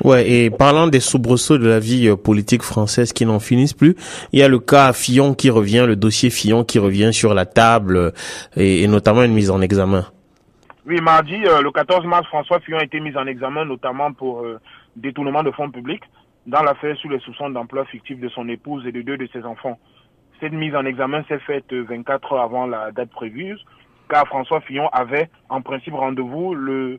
Ouais, 0.04 0.28
et 0.28 0.50
parlant 0.50 0.88
des 0.88 0.98
soubresauts 0.98 1.58
de 1.58 1.68
la 1.68 1.78
vie 1.78 2.08
euh, 2.08 2.16
politique 2.16 2.62
française 2.62 3.12
qui 3.12 3.24
n'en 3.24 3.38
finissent 3.38 3.74
plus, 3.74 3.94
il 4.32 4.40
y 4.40 4.42
a 4.42 4.48
le 4.48 4.58
cas 4.58 4.92
Fillon 4.92 5.34
qui 5.34 5.48
revient, 5.48 5.84
le 5.86 5.94
dossier 5.94 6.28
Fillon 6.28 6.64
qui 6.64 6.80
revient 6.80 7.12
sur 7.12 7.34
la 7.34 7.46
table 7.46 7.96
euh, 7.96 8.10
et, 8.56 8.88
notamment 8.88 9.22
une 9.22 9.32
mise 9.32 9.50
en 9.50 9.60
examen. 9.60 10.04
Oui, 10.86 11.00
mardi, 11.00 11.36
euh, 11.46 11.62
le 11.62 11.70
14 11.70 12.04
mars, 12.06 12.26
François 12.26 12.58
Fillon 12.60 12.78
a 12.78 12.84
été 12.84 12.98
mis 12.98 13.16
en 13.16 13.28
examen 13.28 13.64
notamment 13.64 14.12
pour 14.12 14.44
détournement 14.96 15.44
de 15.44 15.52
fonds 15.52 15.70
publics 15.70 16.02
dans 16.48 16.62
l'affaire 16.64 16.96
sous 16.96 17.08
les 17.08 17.20
soupçons 17.20 17.50
d'emploi 17.50 17.84
fictif 17.84 18.18
de 18.18 18.28
son 18.28 18.48
épouse 18.48 18.84
et 18.84 18.90
de 18.90 19.02
deux 19.02 19.16
de 19.16 19.28
ses 19.32 19.44
enfants. 19.44 19.78
Cette 20.40 20.52
mise 20.52 20.74
en 20.74 20.84
examen 20.84 21.22
s'est 21.28 21.38
faite 21.38 21.72
24 21.72 22.32
heures 22.32 22.40
avant 22.40 22.66
la 22.66 22.90
date 22.90 23.10
prévue, 23.10 23.56
car 24.10 24.26
François 24.26 24.60
Fillon 24.62 24.88
avait 24.88 25.30
en 25.48 25.62
principe 25.62 25.94
rendez-vous 25.94 26.56
le 26.56 26.98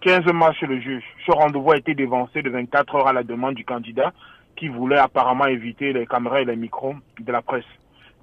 15 0.00 0.24
mars 0.32 0.56
chez 0.56 0.66
le 0.66 0.80
juge. 0.80 1.04
Ce 1.26 1.30
rendez-vous 1.30 1.72
a 1.72 1.76
été 1.76 1.94
dévancé 1.94 2.40
de 2.40 2.48
24 2.48 2.94
heures 2.94 3.08
à 3.08 3.12
la 3.12 3.22
demande 3.22 3.54
du 3.54 3.64
candidat 3.64 4.12
qui 4.56 4.68
voulait 4.68 4.98
apparemment 4.98 5.46
éviter 5.46 5.92
les 5.92 6.06
caméras 6.06 6.40
et 6.40 6.44
les 6.46 6.56
micros 6.56 6.94
de 7.18 7.32
la 7.32 7.42
presse. 7.42 7.64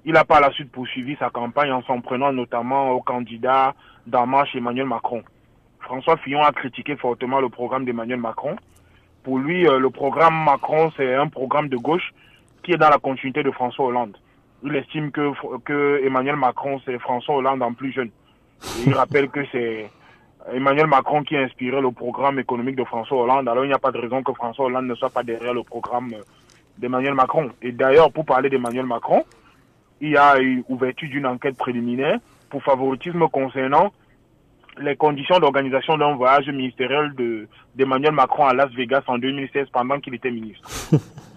Il 0.04 0.16
a 0.16 0.24
par 0.24 0.40
la 0.40 0.50
suite 0.52 0.72
poursuivi 0.72 1.16
sa 1.20 1.30
campagne 1.30 1.70
en 1.70 1.82
s'en 1.82 2.00
prenant 2.00 2.32
notamment 2.32 2.90
au 2.90 3.00
candidat 3.00 3.74
d'En 4.06 4.26
Emmanuel 4.54 4.86
Macron. 4.86 5.22
François 5.80 6.16
Fillon 6.18 6.42
a 6.42 6.50
critiqué 6.50 6.96
fortement 6.96 7.40
le 7.40 7.48
programme 7.48 7.84
d'Emmanuel 7.84 8.18
Macron. 8.18 8.56
Pour 9.22 9.38
lui, 9.38 9.66
euh, 9.68 9.78
le 9.78 9.90
programme 9.90 10.44
Macron, 10.44 10.90
c'est 10.96 11.14
un 11.14 11.28
programme 11.28 11.68
de 11.68 11.76
gauche 11.76 12.12
qui 12.62 12.72
est 12.72 12.76
dans 12.76 12.88
la 12.88 12.98
continuité 12.98 13.42
de 13.42 13.50
François 13.52 13.86
Hollande. 13.86 14.16
Il 14.64 14.74
estime 14.74 15.12
que, 15.12 15.32
que 15.64 16.02
Emmanuel 16.04 16.36
Macron, 16.36 16.80
c'est 16.84 16.98
François 16.98 17.36
Hollande 17.36 17.62
en 17.62 17.72
plus 17.72 17.92
jeune. 17.92 18.10
il 18.84 18.94
rappelle 18.94 19.28
que 19.28 19.44
c'est 19.52 19.88
Emmanuel 20.52 20.86
Macron 20.86 21.22
qui 21.22 21.36
a 21.36 21.40
inspiré 21.40 21.80
le 21.80 21.90
programme 21.90 22.38
économique 22.38 22.76
de 22.76 22.84
François 22.84 23.22
Hollande. 23.22 23.48
Alors 23.48 23.64
il 23.64 23.68
n'y 23.68 23.74
a 23.74 23.78
pas 23.78 23.90
de 23.90 23.98
raison 23.98 24.22
que 24.22 24.32
François 24.32 24.66
Hollande 24.66 24.86
ne 24.86 24.94
soit 24.94 25.10
pas 25.10 25.22
derrière 25.22 25.54
le 25.54 25.62
programme 25.62 26.10
d'Emmanuel 26.78 27.14
Macron. 27.14 27.50
Et 27.62 27.72
d'ailleurs, 27.72 28.12
pour 28.12 28.24
parler 28.24 28.48
d'Emmanuel 28.48 28.86
Macron, 28.86 29.24
il 30.00 30.10
y 30.10 30.16
a 30.16 30.40
eu 30.40 30.64
ouverture 30.68 31.08
d'une 31.08 31.26
enquête 31.26 31.56
préliminaire 31.56 32.18
pour 32.50 32.62
favoritisme 32.62 33.28
concernant 33.28 33.92
les 34.80 34.96
conditions 34.96 35.38
d'organisation 35.40 35.98
d'un 35.98 36.14
voyage 36.14 36.48
ministériel 36.48 37.12
d'Emmanuel 37.74 38.12
Macron 38.12 38.46
à 38.46 38.54
Las 38.54 38.72
Vegas 38.72 39.02
en 39.08 39.18
2016 39.18 39.68
pendant 39.72 39.98
qu'il 39.98 40.14
était 40.14 40.30
ministre. 40.30 40.68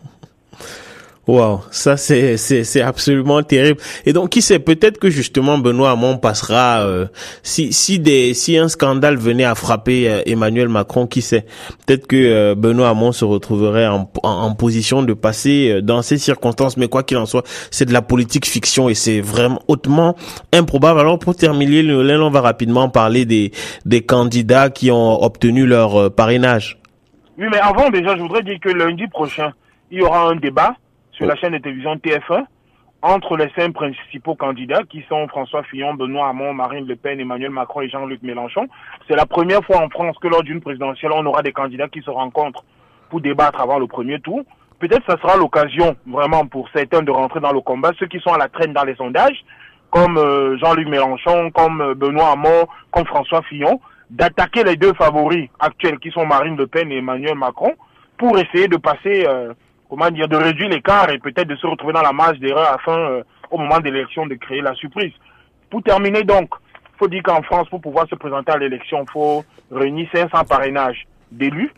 Wow, 1.27 1.61
ça 1.69 1.97
c'est 1.97 2.35
c'est 2.35 2.63
c'est 2.63 2.81
absolument 2.81 3.43
terrible. 3.43 3.79
Et 4.07 4.13
donc 4.13 4.29
qui 4.29 4.41
sait 4.41 4.57
peut-être 4.57 4.97
que 4.97 5.11
justement 5.11 5.59
Benoît 5.59 5.91
Hamon 5.91 6.17
passera 6.17 6.81
euh, 6.81 7.05
si 7.43 7.71
si 7.73 7.99
des 7.99 8.33
si 8.33 8.57
un 8.57 8.67
scandale 8.67 9.17
venait 9.17 9.43
à 9.43 9.53
frapper 9.53 10.09
euh, 10.09 10.21
Emmanuel 10.25 10.67
Macron, 10.67 11.05
qui 11.05 11.21
sait 11.21 11.45
peut-être 11.85 12.07
que 12.07 12.15
euh, 12.15 12.55
Benoît 12.55 12.89
Hamon 12.89 13.11
se 13.11 13.23
retrouverait 13.23 13.85
en, 13.85 14.09
en, 14.23 14.55
position 14.55 15.03
de 15.03 15.13
passer 15.13 15.83
dans 15.83 16.01
ces 16.01 16.17
circonstances. 16.17 16.75
Mais 16.75 16.87
quoi 16.87 17.03
qu'il 17.03 17.17
en 17.17 17.27
soit, 17.27 17.43
c'est 17.69 17.85
de 17.85 17.93
la 17.93 18.01
politique 18.01 18.47
fiction 18.47 18.89
et 18.89 18.95
c'est 18.95 19.21
vraiment 19.21 19.61
hautement 19.67 20.15
improbable. 20.51 20.99
Alors 20.99 21.19
pour 21.19 21.35
terminer, 21.35 21.83
on 21.93 22.31
va 22.31 22.41
rapidement 22.41 22.89
parler 22.89 23.25
des 23.25 23.51
des 23.85 24.01
candidats 24.01 24.71
qui 24.71 24.89
ont 24.89 25.23
obtenu 25.23 25.67
leur 25.67 26.11
parrainage. 26.11 26.79
Oui, 27.37 27.45
mais 27.51 27.59
avant 27.59 27.91
déjà, 27.91 28.15
je 28.17 28.21
voudrais 28.23 28.41
dire 28.41 28.57
que 28.59 28.69
lundi 28.69 29.05
prochain, 29.05 29.51
il 29.91 29.99
y 29.99 30.01
aura 30.01 30.27
un 30.27 30.35
débat 30.35 30.73
la 31.25 31.35
chaîne 31.35 31.53
de 31.53 31.57
télévision 31.59 31.95
TF1 31.95 32.45
entre 33.03 33.35
les 33.35 33.49
cinq 33.55 33.73
principaux 33.73 34.35
candidats 34.35 34.83
qui 34.89 35.03
sont 35.09 35.27
François 35.27 35.63
Fillon, 35.63 35.95
Benoît 35.95 36.29
Hamon, 36.29 36.53
Marine 36.53 36.87
Le 36.87 36.95
Pen, 36.95 37.19
Emmanuel 37.19 37.49
Macron 37.49 37.81
et 37.81 37.89
Jean-Luc 37.89 38.21
Mélenchon. 38.21 38.67
C'est 39.07 39.15
la 39.15 39.25
première 39.25 39.63
fois 39.63 39.77
en 39.77 39.89
France 39.89 40.15
que 40.21 40.27
lors 40.27 40.43
d'une 40.43 40.61
présidentielle, 40.61 41.11
on 41.13 41.25
aura 41.25 41.41
des 41.41 41.51
candidats 41.51 41.87
qui 41.87 42.01
se 42.01 42.09
rencontrent 42.09 42.63
pour 43.09 43.21
débattre 43.21 43.59
avant 43.59 43.79
le 43.79 43.87
premier 43.87 44.19
tour. 44.19 44.41
Peut-être 44.79 45.05
que 45.05 45.13
ce 45.13 45.17
sera 45.19 45.37
l'occasion 45.37 45.95
vraiment 46.07 46.45
pour 46.45 46.69
certains 46.73 47.01
de 47.01 47.11
rentrer 47.11 47.39
dans 47.39 47.53
le 47.53 47.61
combat, 47.61 47.91
ceux 47.99 48.07
qui 48.07 48.19
sont 48.19 48.33
à 48.33 48.37
la 48.37 48.49
traîne 48.49 48.73
dans 48.73 48.83
les 48.83 48.95
sondages, 48.95 49.43
comme 49.89 50.17
euh, 50.17 50.57
Jean-Luc 50.57 50.87
Mélenchon, 50.87 51.51
comme 51.51 51.81
euh, 51.81 51.93
Benoît 51.95 52.31
Hamon, 52.31 52.67
comme 52.91 53.05
François 53.05 53.41
Fillon, 53.43 53.79
d'attaquer 54.09 54.63
les 54.63 54.75
deux 54.75 54.93
favoris 54.93 55.49
actuels 55.59 55.99
qui 55.99 56.11
sont 56.11 56.25
Marine 56.25 56.57
Le 56.57 56.67
Pen 56.67 56.91
et 56.91 56.97
Emmanuel 56.97 57.35
Macron 57.35 57.73
pour 58.17 58.37
essayer 58.37 58.67
de 58.67 58.77
passer 58.77 59.25
euh, 59.27 59.53
comment 59.91 60.09
dire, 60.09 60.29
de 60.29 60.37
réduire 60.37 60.69
l'écart 60.69 61.09
et 61.09 61.19
peut-être 61.19 61.49
de 61.49 61.55
se 61.57 61.67
retrouver 61.67 61.91
dans 61.91 62.01
la 62.01 62.13
marge 62.13 62.39
d'erreur 62.39 62.71
afin, 62.71 62.97
euh, 62.97 63.23
au 63.51 63.57
moment 63.57 63.77
de 63.79 63.83
l'élection, 63.89 64.25
de 64.25 64.35
créer 64.35 64.61
la 64.61 64.73
surprise. 64.75 65.11
Pour 65.69 65.83
terminer 65.83 66.23
donc, 66.23 66.49
il 66.93 66.97
faut 66.97 67.09
dire 67.09 67.21
qu'en 67.23 67.41
France, 67.41 67.67
pour 67.67 67.81
pouvoir 67.81 68.07
se 68.07 68.15
présenter 68.15 68.53
à 68.53 68.57
l'élection, 68.57 69.03
il 69.05 69.11
faut 69.11 69.43
réunir 69.69 70.07
500 70.13 70.45
parrainages 70.45 71.05
d'élus. 71.29 71.73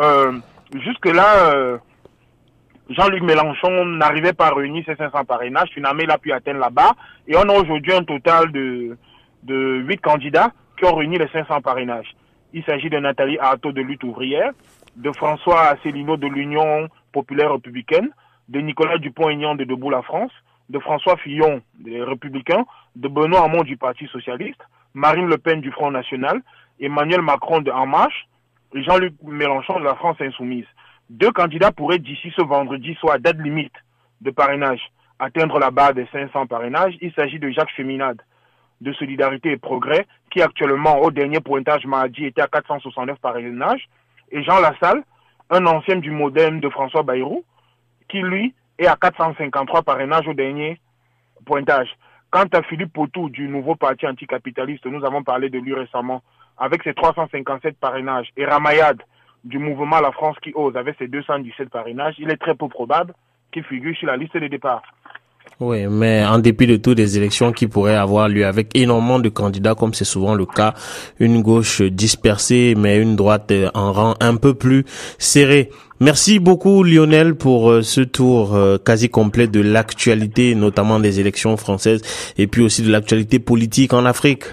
euh, 0.00 0.38
jusque-là, 0.72 1.52
euh, 1.52 1.78
Jean-Luc 2.90 3.24
Mélenchon 3.24 3.84
n'arrivait 3.86 4.32
pas 4.32 4.46
à 4.46 4.54
réunir 4.54 4.84
ses 4.86 4.94
500 4.94 5.24
parrainages. 5.24 5.70
Finalement, 5.74 6.02
il 6.04 6.10
a 6.12 6.18
pu 6.18 6.30
atteindre 6.30 6.60
là-bas. 6.60 6.92
Et 7.26 7.36
on 7.36 7.48
a 7.48 7.52
aujourd'hui 7.58 7.92
un 7.92 8.04
total 8.04 8.52
de, 8.52 8.96
de 9.42 9.82
8 9.84 9.98
candidats 10.00 10.52
qui 10.78 10.84
ont 10.84 10.94
réuni 10.94 11.18
les 11.18 11.28
500 11.28 11.60
parrainages. 11.60 12.14
Il 12.52 12.62
s'agit 12.64 12.88
de 12.88 12.98
Nathalie 12.98 13.38
Artaud 13.40 13.72
de 13.72 13.82
Lutte 13.82 14.04
ouvrière, 14.04 14.52
de 14.96 15.10
François 15.12 15.62
Asselineau 15.70 16.16
de 16.16 16.28
l'Union 16.28 16.88
populaire 17.18 17.52
républicaine, 17.52 18.10
de 18.48 18.60
Nicolas 18.60 18.98
Dupont-Aignan 18.98 19.56
de 19.56 19.64
Debout 19.64 19.90
la 19.90 20.02
France, 20.02 20.30
de 20.68 20.78
François 20.78 21.16
Fillon 21.16 21.60
des 21.80 22.00
Républicains, 22.00 22.64
de 22.94 23.08
Benoît 23.08 23.44
Hamon 23.44 23.62
du 23.64 23.76
Parti 23.76 24.06
Socialiste, 24.06 24.62
Marine 24.94 25.26
Le 25.26 25.36
Pen 25.36 25.60
du 25.60 25.72
Front 25.72 25.90
National, 25.90 26.40
Emmanuel 26.78 27.22
Macron 27.22 27.60
de 27.60 27.72
En 27.72 27.86
Marche 27.86 28.28
et 28.72 28.84
Jean-Luc 28.84 29.14
Mélenchon 29.22 29.80
de 29.80 29.84
la 29.84 29.96
France 29.96 30.20
Insoumise. 30.20 30.66
Deux 31.10 31.32
candidats 31.32 31.72
pourraient 31.72 31.98
d'ici 31.98 32.32
ce 32.36 32.42
vendredi, 32.42 32.94
soit 33.00 33.18
date 33.18 33.38
limite 33.38 33.74
de 34.20 34.30
parrainage, 34.30 34.82
atteindre 35.18 35.58
la 35.58 35.72
barre 35.72 35.94
des 35.94 36.06
500 36.12 36.46
parrainages. 36.46 36.96
Il 37.00 37.12
s'agit 37.14 37.40
de 37.40 37.50
Jacques 37.50 37.72
Féminade 37.72 38.20
de 38.80 38.92
Solidarité 38.92 39.50
et 39.50 39.56
Progrès, 39.56 40.06
qui 40.30 40.40
actuellement, 40.40 41.00
au 41.00 41.10
dernier 41.10 41.40
pointage 41.40 41.84
mardi, 41.84 42.26
était 42.26 42.42
à 42.42 42.46
469 42.46 43.18
parrainages, 43.18 43.88
et 44.30 44.44
Jean 44.44 44.60
Lassalle, 44.60 45.02
un 45.50 45.66
ancien 45.66 45.96
du 45.96 46.10
modem 46.10 46.60
de 46.60 46.68
François 46.68 47.02
Bayrou, 47.02 47.44
qui 48.08 48.20
lui 48.20 48.54
est 48.78 48.86
à 48.86 48.96
453 48.96 49.82
parrainages 49.82 50.28
au 50.28 50.34
dernier 50.34 50.80
pointage. 51.44 51.88
Quant 52.30 52.46
à 52.52 52.62
Philippe 52.62 52.92
Potou 52.92 53.30
du 53.30 53.48
nouveau 53.48 53.74
parti 53.74 54.06
anticapitaliste, 54.06 54.84
nous 54.86 55.04
avons 55.04 55.22
parlé 55.22 55.48
de 55.48 55.58
lui 55.58 55.74
récemment, 55.74 56.22
avec 56.58 56.82
ses 56.82 56.92
357 56.92 57.78
parrainages, 57.78 58.28
et 58.36 58.44
Ramayad 58.44 59.00
du 59.44 59.58
mouvement 59.58 60.00
La 60.00 60.12
France 60.12 60.36
qui 60.42 60.52
ose 60.54 60.76
avec 60.76 60.96
ses 60.98 61.08
217 61.08 61.70
parrainages, 61.70 62.16
il 62.18 62.30
est 62.30 62.36
très 62.36 62.54
peu 62.54 62.68
probable 62.68 63.14
qu'il 63.52 63.64
figure 63.64 63.96
sur 63.96 64.06
la 64.06 64.16
liste 64.16 64.36
de 64.36 64.46
départ. 64.46 64.82
Oui, 65.60 65.86
mais 65.88 66.24
en 66.24 66.38
dépit 66.38 66.66
de 66.66 66.76
toutes 66.76 66.98
les 66.98 67.16
élections 67.16 67.52
qui 67.52 67.66
pourraient 67.66 67.96
avoir 67.96 68.28
lieu 68.28 68.46
avec 68.46 68.70
énormément 68.74 69.18
de 69.18 69.28
candidats, 69.28 69.74
comme 69.74 69.92
c'est 69.92 70.04
souvent 70.04 70.34
le 70.34 70.46
cas, 70.46 70.74
une 71.18 71.42
gauche 71.42 71.82
dispersée, 71.82 72.74
mais 72.76 72.98
une 72.98 73.16
droite 73.16 73.52
en 73.74 73.92
rang 73.92 74.14
un 74.20 74.36
peu 74.36 74.54
plus 74.54 74.84
serré. 75.18 75.70
Merci 76.00 76.38
beaucoup 76.38 76.84
Lionel 76.84 77.34
pour 77.34 77.72
euh, 77.72 77.82
ce 77.82 78.00
tour 78.02 78.54
euh, 78.54 78.78
quasi 78.78 79.08
complet 79.08 79.48
de 79.48 79.60
l'actualité, 79.60 80.54
notamment 80.54 81.00
des 81.00 81.18
élections 81.18 81.56
françaises, 81.56 82.02
et 82.36 82.46
puis 82.46 82.62
aussi 82.62 82.82
de 82.82 82.92
l'actualité 82.92 83.40
politique 83.40 83.92
en 83.92 84.04
Afrique. 84.04 84.44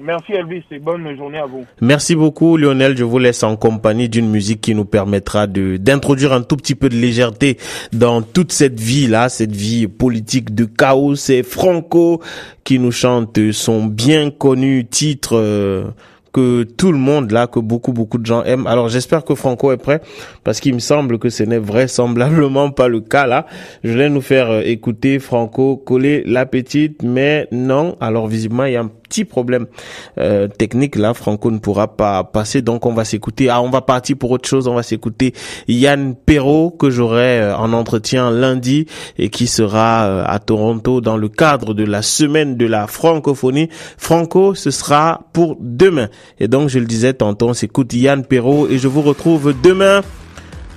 Merci 0.00 0.32
Elvis 0.32 0.64
et 0.70 0.78
bonne 0.78 1.16
journée 1.16 1.38
à 1.38 1.46
vous. 1.46 1.64
Merci 1.80 2.14
beaucoup 2.14 2.56
Lionel, 2.56 2.96
je 2.96 3.04
vous 3.04 3.18
laisse 3.18 3.42
en 3.42 3.56
compagnie 3.56 4.08
d'une 4.08 4.28
musique 4.28 4.60
qui 4.60 4.74
nous 4.74 4.84
permettra 4.84 5.46
de 5.46 5.76
d'introduire 5.76 6.32
un 6.32 6.42
tout 6.42 6.56
petit 6.56 6.74
peu 6.74 6.88
de 6.88 6.96
légèreté 6.96 7.58
dans 7.92 8.22
toute 8.22 8.52
cette 8.52 8.80
vie 8.80 9.06
là, 9.06 9.28
cette 9.28 9.54
vie 9.54 9.86
politique 9.86 10.54
de 10.54 10.64
chaos. 10.64 11.14
C'est 11.14 11.42
Franco 11.42 12.20
qui 12.64 12.78
nous 12.78 12.92
chante 12.92 13.38
son 13.52 13.84
bien 13.84 14.30
connu 14.30 14.86
titre 14.86 15.36
euh, 15.36 15.84
que 16.32 16.62
tout 16.62 16.92
le 16.92 16.98
monde 16.98 17.30
là, 17.30 17.46
que 17.46 17.60
beaucoup 17.60 17.92
beaucoup 17.92 18.18
de 18.18 18.26
gens 18.26 18.42
aiment. 18.44 18.66
Alors 18.66 18.88
j'espère 18.88 19.24
que 19.24 19.34
Franco 19.34 19.70
est 19.72 19.76
prêt 19.76 20.00
parce 20.44 20.60
qu'il 20.60 20.74
me 20.74 20.80
semble 20.80 21.18
que 21.18 21.28
ce 21.28 21.42
n'est 21.42 21.58
vraisemblablement 21.58 22.70
pas 22.70 22.88
le 22.88 23.00
cas 23.00 23.26
là. 23.26 23.46
Je 23.84 23.92
vais 23.92 24.08
nous 24.08 24.22
faire 24.22 24.50
euh, 24.50 24.62
écouter 24.64 25.18
Franco 25.18 25.76
coller 25.76 26.22
la 26.26 26.46
petite, 26.46 27.02
mais 27.02 27.46
non. 27.52 27.96
Alors 28.00 28.26
visiblement 28.26 28.64
il 28.64 28.72
y 28.72 28.76
a 28.76 28.82
un 28.82 28.90
petit 29.12 29.26
problème 29.26 29.66
euh, 30.16 30.48
technique 30.48 30.96
là. 30.96 31.12
Franco 31.12 31.50
ne 31.50 31.58
pourra 31.58 31.96
pas 31.96 32.24
passer, 32.24 32.62
donc 32.62 32.86
on 32.86 32.94
va 32.94 33.04
s'écouter. 33.04 33.50
Ah, 33.50 33.60
on 33.60 33.68
va 33.68 33.82
partir 33.82 34.16
pour 34.16 34.30
autre 34.30 34.48
chose. 34.48 34.68
On 34.68 34.74
va 34.74 34.82
s'écouter 34.82 35.34
Yann 35.68 36.14
Perrault 36.14 36.70
que 36.70 36.88
j'aurai 36.88 37.40
euh, 37.40 37.56
en 37.56 37.74
entretien 37.74 38.30
lundi 38.30 38.86
et 39.18 39.28
qui 39.28 39.46
sera 39.46 40.06
euh, 40.06 40.24
à 40.26 40.38
Toronto 40.38 41.02
dans 41.02 41.18
le 41.18 41.28
cadre 41.28 41.74
de 41.74 41.84
la 41.84 42.00
semaine 42.00 42.56
de 42.56 42.66
la 42.66 42.86
francophonie. 42.86 43.68
Franco, 43.98 44.54
ce 44.54 44.70
sera 44.70 45.28
pour 45.34 45.58
demain. 45.60 46.08
Et 46.40 46.48
donc 46.48 46.70
je 46.70 46.78
le 46.78 46.86
disais 46.86 47.12
tantôt, 47.12 47.50
on 47.50 47.54
s'écoute 47.54 47.92
Yann 47.92 48.24
Perrault 48.24 48.66
et 48.70 48.78
je 48.78 48.88
vous 48.88 49.02
retrouve 49.02 49.54
demain 49.62 50.00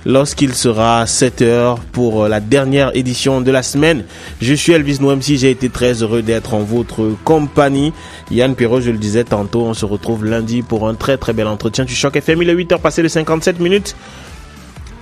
lorsqu'il 0.06 0.54
sera 0.54 1.04
7 1.04 1.42
heures 1.42 1.80
pour 1.92 2.24
euh, 2.24 2.28
la 2.28 2.40
dernière 2.40 2.96
édition 2.96 3.40
de 3.42 3.50
la 3.50 3.62
semaine. 3.62 4.04
Je 4.40 4.54
suis 4.54 4.72
Elvis 4.72 4.98
Noemsi, 5.00 5.36
j'ai 5.36 5.50
été 5.50 5.68
très 5.68 6.02
heureux 6.02 6.22
d'être 6.22 6.54
en 6.54 6.60
votre 6.60 7.10
compagnie. 7.24 7.92
Yann 8.30 8.54
Perrault, 8.54 8.80
je 8.80 8.92
le 8.92 8.98
disais 8.98 9.24
tantôt, 9.24 9.62
on 9.62 9.74
se 9.74 9.84
retrouve 9.84 10.24
lundi 10.24 10.62
pour 10.62 10.88
un 10.88 10.94
très 10.94 11.18
très 11.18 11.32
bel 11.32 11.48
entretien 11.48 11.84
du 11.84 11.94
Choc 11.94 12.16
FM. 12.16 12.40
Il 12.42 12.48
est 12.48 12.54
8 12.54 12.72
heures 12.72 12.80
passé 12.80 13.02
de 13.02 13.08
57 13.08 13.58
minutes. 13.60 13.96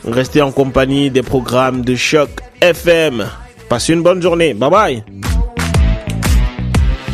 Restez 0.06 0.42
en 0.42 0.50
compagnie 0.50 1.10
des 1.10 1.22
programmes 1.22 1.84
de 1.84 1.94
Choc 1.94 2.30
FM. 2.60 3.26
Passez 3.68 3.92
une 3.92 4.02
bonne 4.02 4.22
journée. 4.22 4.54
Bye 4.54 4.70
bye. 4.70 5.33